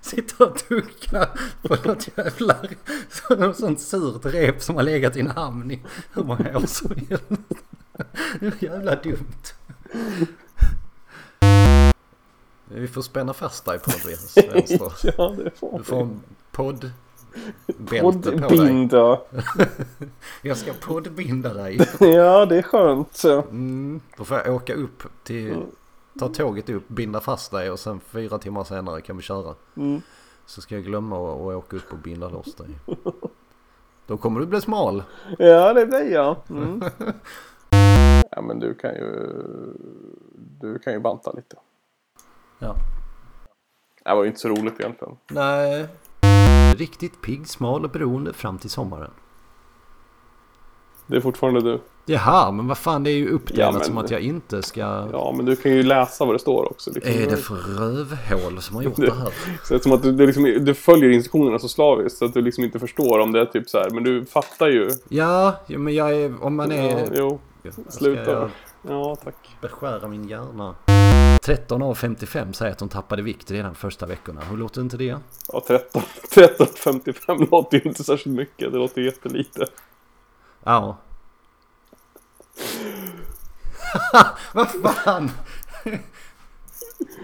Sitta 0.00 0.44
och 0.44 0.58
tugga 0.58 1.28
på 1.62 1.76
något 1.88 2.08
jävla 2.16 2.56
något 3.28 3.56
sånt 3.56 3.80
surt 3.80 4.24
rep 4.24 4.62
som 4.62 4.76
har 4.76 4.82
legat 4.82 5.16
i 5.16 5.20
en 5.20 5.30
hamn 5.30 5.70
i 5.70 5.82
hur 6.12 6.22
många 6.22 6.56
år 6.58 6.66
som 6.66 6.90
helst. 7.08 7.24
Det 8.40 8.46
är 8.46 8.64
jävla 8.64 8.94
dumt. 8.94 9.44
Vi 12.68 12.88
får 12.88 13.02
spänna 13.02 13.32
fast 13.32 13.64
dig 13.64 13.78
på 13.78 13.90
något 13.90 14.04
vis, 14.04 14.36
vänster. 14.52 14.92
Ja, 15.18 15.34
det 15.44 15.50
får 15.50 15.78
Du 15.78 15.84
får 15.84 16.00
en 16.00 16.20
poddbälte 16.52 16.92
på 17.66 17.94
dig. 17.94 18.40
Poddbinda. 18.40 19.20
Jag 20.42 20.56
ska 20.56 20.72
poddbinda 20.72 21.54
dig. 21.54 21.80
Ja, 22.00 22.46
det 22.46 22.58
är 22.58 22.62
skönt. 22.62 23.24
Mm, 23.24 24.00
då 24.16 24.24
får 24.24 24.36
jag 24.36 24.54
åka 24.54 24.74
upp 24.74 25.02
till, 25.24 25.56
ta 26.18 26.28
tåget 26.28 26.70
upp, 26.70 26.88
binda 26.88 27.20
fast 27.20 27.50
dig 27.50 27.70
och 27.70 27.78
sen 27.78 28.00
fyra 28.00 28.38
timmar 28.38 28.64
senare 28.64 29.00
kan 29.00 29.16
vi 29.16 29.22
köra. 29.22 29.54
Mm. 29.76 30.00
Så 30.46 30.60
ska 30.60 30.74
jag 30.74 30.84
glömma 30.84 31.16
att 31.16 31.40
att 31.40 31.54
åka 31.54 31.76
upp 31.76 31.92
och 31.92 31.98
binda 31.98 32.28
loss 32.28 32.54
dig. 32.54 32.68
Då 34.06 34.16
kommer 34.16 34.40
du 34.40 34.46
bli 34.46 34.60
smal. 34.60 35.02
Ja, 35.38 35.72
det 35.72 35.86
blir 35.86 36.12
jag. 36.12 36.36
Mm. 36.50 36.82
Ja, 38.30 38.42
men 38.42 38.60
du 38.60 38.74
kan 38.74 38.94
ju... 38.94 39.36
Du 40.60 40.78
kan 40.78 40.92
ju 40.92 41.00
banta 41.00 41.32
lite. 41.32 41.56
Ja. 42.58 42.76
Det 44.04 44.14
var 44.14 44.22
ju 44.22 44.28
inte 44.28 44.40
så 44.40 44.48
roligt 44.48 44.80
egentligen. 44.80 45.16
Nej. 45.30 45.88
riktigt 46.76 47.22
pigg, 47.22 47.48
smal 47.48 47.84
och 47.84 47.90
beroende 47.90 48.32
fram 48.32 48.58
till 48.58 48.70
sommaren. 48.70 49.10
Det 51.06 51.16
är 51.16 51.20
fortfarande 51.20 51.60
du. 51.60 51.80
Jaha, 52.06 52.50
men 52.50 52.66
vad 52.68 52.78
fan 52.78 53.04
det 53.04 53.10
är 53.10 53.14
ju 53.16 53.28
uppdelat 53.28 53.58
Ja, 53.66 53.72
men- 53.78 53.84
som 53.84 53.98
att 53.98 54.10
jag 54.10 54.20
inte 54.20 54.62
ska... 54.62 54.80
Ja, 55.12 55.32
men 55.36 55.46
du 55.46 55.56
kan 55.56 55.72
ju 55.72 55.82
läsa 55.82 56.24
vad 56.24 56.34
det 56.34 56.38
står 56.38 56.70
också. 56.70 56.90
Liksom. 56.94 57.12
Är 57.14 57.26
det 57.30 57.36
för 57.36 57.54
rövhål 57.54 58.62
som 58.62 58.76
har 58.76 58.82
gjort 58.82 58.96
det 58.96 59.14
här? 59.14 59.28
Så 59.64 59.74
det 59.74 59.82
som 59.82 59.92
att 59.92 60.02
du, 60.02 60.12
du, 60.12 60.26
liksom, 60.26 60.44
du 60.44 60.74
följer 60.74 61.10
instruktionerna 61.10 61.58
så 61.58 61.68
slaviskt 61.68 62.18
så 62.18 62.24
att 62.24 62.34
du 62.34 62.42
liksom 62.42 62.64
inte 62.64 62.78
förstår 62.78 63.18
om 63.18 63.32
det 63.32 63.40
är 63.40 63.46
typ 63.46 63.68
så 63.70 63.78
här. 63.78 63.90
Men 63.90 64.04
du 64.04 64.24
fattar 64.26 64.68
ju. 64.68 64.90
Ja, 65.08 65.56
ja, 65.66 65.78
men 65.78 65.94
jag 65.94 66.12
är... 66.16 66.44
Om 66.44 66.56
man 66.56 66.70
Ja, 66.70 66.76
är... 66.76 67.08
jo, 67.16 67.40
Ska 67.62 67.90
sluta. 67.90 68.50
Ja, 68.88 69.16
tack. 69.24 69.34
beskära 69.60 70.08
min 70.08 70.28
hjärna? 70.28 70.74
13 71.42 71.82
av 71.82 71.94
55 71.94 72.52
säger 72.52 72.72
att 72.72 72.78
de 72.78 72.88
tappade 72.88 73.22
vikt 73.22 73.50
redan 73.50 73.74
första 73.74 74.06
veckorna. 74.06 74.40
Hur 74.50 74.56
låter 74.56 74.80
inte 74.80 74.96
det? 74.96 75.18
Ja, 75.52 75.62
13, 75.66 76.02
13.55 76.30 77.50
låter 77.50 77.76
ju 77.76 77.82
inte 77.84 78.04
särskilt 78.04 78.36
mycket. 78.36 78.72
Det 78.72 78.78
låter 78.78 79.00
jättelite. 79.02 79.66
Ja. 80.64 80.96
Vad 84.52 84.70
fan? 84.70 85.30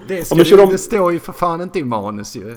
Det, 0.09 0.25
ska 0.25 0.35
men 0.35 0.45
kör 0.45 0.63
om- 0.63 0.71
det 0.71 0.79
står 0.79 1.13
ju 1.13 1.19
för 1.21 1.33
fan 1.33 1.61
inte 1.61 1.79
i 1.79 1.85
manus 1.85 2.37
ju. 2.37 2.57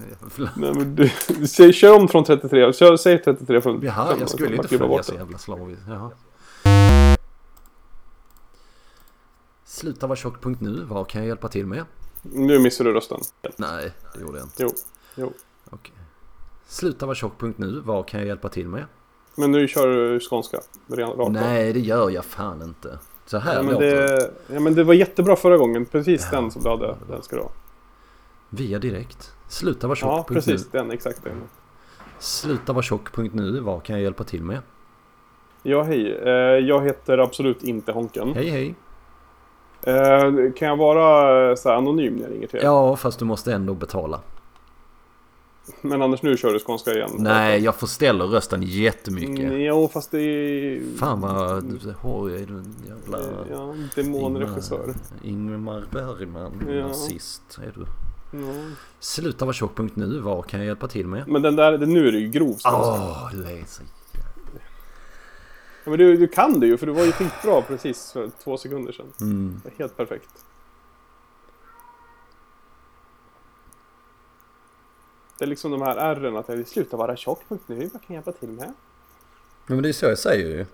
Nej, 0.56 0.73
men 0.76 0.95
du, 0.95 1.10
säg, 1.47 1.73
kör 1.73 1.95
om 1.99 2.08
från 2.08 2.23
33. 2.23 2.73
Kör, 2.73 2.97
säg 2.97 3.23
33 3.23 3.62
från 3.62 3.82
Jaha, 3.82 4.15
jag 4.19 4.30
skulle 4.30 4.56
inte 4.56 4.67
följa 4.67 5.04
så 5.04 5.13
jävla 5.13 5.38
slaviskt. 5.38 5.84
Sluta 9.65 10.08
vara 10.08 10.15
tjock.nu. 10.15 10.84
Vad 10.89 11.08
kan 11.08 11.21
jag 11.21 11.28
hjälpa 11.28 11.47
till 11.47 11.65
med? 11.67 11.86
Nu 12.21 12.60
missar 12.60 12.86
du 12.86 12.93
rösten. 12.93 13.19
Nej, 13.58 13.91
det 14.13 14.21
gjorde 14.21 14.38
jag 14.38 14.45
inte. 14.45 14.63
Jo, 14.63 14.69
jo. 15.15 15.34
Okej. 15.69 15.93
Sluta 16.67 17.06
vara 17.06 17.15
tjock.nu. 17.15 17.82
Vad 17.86 18.08
kan 18.08 18.19
jag 18.19 18.28
hjälpa 18.28 18.49
till 18.49 18.67
med? 18.67 18.86
Men 19.36 19.52
nu 19.52 19.67
kör 19.67 19.88
du 19.88 20.19
skånska. 20.19 20.58
Rakt. 20.88 21.32
Nej, 21.32 21.73
det 21.73 21.80
gör 21.80 22.10
jag 22.10 22.26
fan 22.26 22.62
inte. 22.62 22.99
Så 23.25 23.38
här 23.38 23.55
Ja 23.55 23.62
men, 23.63 23.73
låter 23.73 23.86
det. 24.17 24.31
ja, 24.53 24.59
men 24.59 24.75
det 24.75 24.83
var 24.83 24.93
jättebra 24.93 25.36
förra 25.36 25.57
gången. 25.57 25.86
Precis 25.86 26.29
den 26.29 26.51
som 26.51 26.63
du 26.63 26.69
hade. 26.69 26.95
Den 27.09 27.23
ska 27.23 27.36
du 27.36 27.41
ha. 27.41 27.51
Via 28.49 28.79
direkt. 28.79 29.33
Sluta 29.47 29.88
vara 29.88 29.97
Ja, 30.01 30.17
tjock.nu. 30.17 30.36
precis. 30.36 30.67
Den, 30.71 30.91
exakt 30.91 31.23
den. 31.23 31.33
Sluta 32.19 32.73
vara 32.73 32.83
tjock.nu. 32.83 33.59
Vad 33.59 33.83
kan 33.83 33.95
jag 33.95 34.03
hjälpa 34.03 34.23
till 34.23 34.43
med? 34.43 34.59
Ja, 35.63 35.83
hej. 35.83 36.17
Eh, 36.23 36.31
jag 36.67 36.83
heter 36.86 37.17
absolut 37.17 37.63
inte 37.63 37.91
Honken. 37.91 38.33
Hej 38.33 38.49
hej. 38.49 38.75
Eh, 39.81 40.51
kan 40.55 40.67
jag 40.67 40.77
vara 40.77 41.55
så 41.55 41.71
anonym 41.71 42.15
när 42.15 42.23
jag 42.23 42.31
ringer 42.31 42.47
till 42.47 42.59
er? 42.59 42.63
Ja, 42.63 42.95
fast 42.95 43.19
du 43.19 43.25
måste 43.25 43.53
ändå 43.53 43.73
betala. 43.73 44.19
Men 45.82 46.02
Anders, 46.02 46.21
nu 46.21 46.38
kör 46.38 46.54
du 46.54 46.60
skånska 46.60 46.91
igen. 46.93 47.10
Nej, 47.17 47.63
jag 47.63 47.76
förställer 47.76 48.26
rösten 48.26 48.63
jättemycket. 48.63 49.39
Mm, 49.45 49.62
Jo, 49.62 49.89
fast 49.93 50.12
det 50.12 50.21
är... 50.21 50.97
Fan 50.97 51.21
vad 51.21 51.39
har 52.02 52.30
är 52.30 52.45
du 52.45 52.63
jävla... 52.88 53.19
Ja, 53.52 53.76
demonregissör. 53.95 54.93
Ingmar 55.23 55.86
Bergman, 55.91 56.52
Ja. 56.67 56.88
nazist 56.88 57.60
är 57.62 57.71
du. 57.76 57.86
Ja. 58.39 58.54
Sluta 58.99 59.45
vara 59.45 59.54
tjock.nu, 59.54 60.19
vad 60.19 60.45
kan 60.47 60.60
jag 60.60 60.67
hjälpa 60.67 60.88
till 60.88 61.08
med? 61.08 61.28
Men 61.28 61.41
den 61.41 61.56
där, 61.56 61.78
den, 61.78 61.93
nu 61.93 62.08
är 62.08 62.12
det 62.12 62.19
ju 62.19 62.28
grov. 62.30 62.58
Åh, 62.65 63.30
du 63.34 63.43
är 63.43 63.63
så... 63.67 63.84
Ja, 65.84 65.89
men 65.89 65.99
du, 65.99 66.17
du 66.17 66.28
kan 66.28 66.60
det 66.60 66.67
ju, 66.67 66.78
för 66.78 66.86
du 66.86 66.91
var 66.93 67.04
ju 67.06 67.12
skitbra 67.12 67.62
precis 67.62 68.12
för 68.12 68.30
två 68.43 68.58
sekunder 68.58 68.91
sedan. 68.91 69.06
Mm. 69.21 69.62
Helt 69.78 69.97
perfekt. 69.97 70.30
Är 75.43 75.47
liksom 75.47 75.71
de 75.71 75.82
här 75.82 75.97
ärren 75.97 76.38
att 76.38 76.49
jag 76.49 76.67
slutar 76.67 76.97
vara 76.97 77.15
tjock 77.15 77.39
nu, 77.65 77.79
vad 77.79 77.91
kan 77.91 78.01
jag 78.08 78.13
hjälpa 78.13 78.32
till 78.32 78.49
med? 78.49 78.73
Men 79.67 79.84
det 79.84 79.89
är 79.89 79.93
så 79.93 80.06
jag 80.06 80.17
säger 80.17 80.58
ju. 80.58 80.65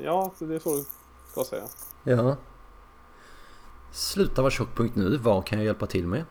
Ja, 0.00 0.32
det 0.38 0.54
är 0.54 0.58
så 0.58 0.76
du 0.76 0.84
ska 1.30 1.44
säga. 1.44 1.62
Ja. 2.04 2.36
Sluta 3.92 4.42
vara 4.42 4.50
tjock.nu, 4.50 5.16
vad 5.16 5.46
kan 5.46 5.58
jag 5.58 5.66
hjälpa 5.66 5.86
till 5.86 6.06
med? 6.06 6.24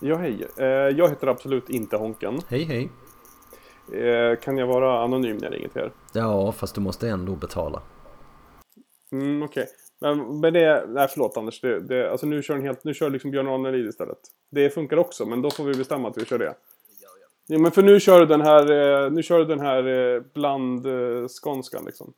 Ja, 0.00 0.16
hej. 0.16 0.48
Eh, 0.56 0.66
jag 0.66 1.08
heter 1.08 1.26
absolut 1.26 1.70
inte 1.70 1.96
Honken. 1.96 2.40
Hej 2.48 2.64
hej. 2.64 2.90
Eh, 4.00 4.38
kan 4.40 4.58
jag 4.58 4.66
vara 4.66 5.04
anonym 5.04 5.36
när 5.36 5.44
jag 5.44 5.54
ringer 5.54 5.68
till 5.68 5.82
er? 5.82 5.92
Ja, 6.12 6.52
fast 6.52 6.74
du 6.74 6.80
måste 6.80 7.08
ändå 7.08 7.36
betala. 7.36 7.82
Mm, 9.12 9.42
okej. 9.42 9.66
Men, 9.66 9.74
men 10.14 10.52
det, 10.52 10.86
nej 10.88 11.08
förlåt 11.10 11.36
Anders, 11.36 11.60
det, 11.60 11.80
det, 11.80 12.10
alltså 12.10 12.26
nu 12.26 12.42
kör 12.42 12.54
en 12.54 12.62
helt, 12.62 12.84
nu 12.84 12.94
kör 12.94 13.10
liksom 13.10 13.30
Björn 13.30 13.46
Ranelid 13.46 13.86
istället. 13.86 14.18
Det 14.50 14.70
funkar 14.70 14.96
också, 14.96 15.26
men 15.26 15.42
då 15.42 15.50
får 15.50 15.64
vi 15.64 15.74
bestämma 15.74 16.08
att 16.08 16.18
vi 16.18 16.24
kör 16.24 16.38
det. 16.38 16.54
Ja, 17.48 17.58
men 17.58 17.72
för 17.72 17.82
nu 17.82 18.00
kör 18.00 18.20
du 18.20 18.26
den 18.26 18.40
här, 18.40 18.70
eh, 19.04 19.10
nu 19.10 19.22
kör 19.22 19.38
du 19.38 19.44
den 19.44 19.60
här 19.60 20.14
eh, 20.14 20.22
bland 20.34 20.86
eh, 20.86 21.28
skånskan 21.28 21.84
liksom. 21.84 22.12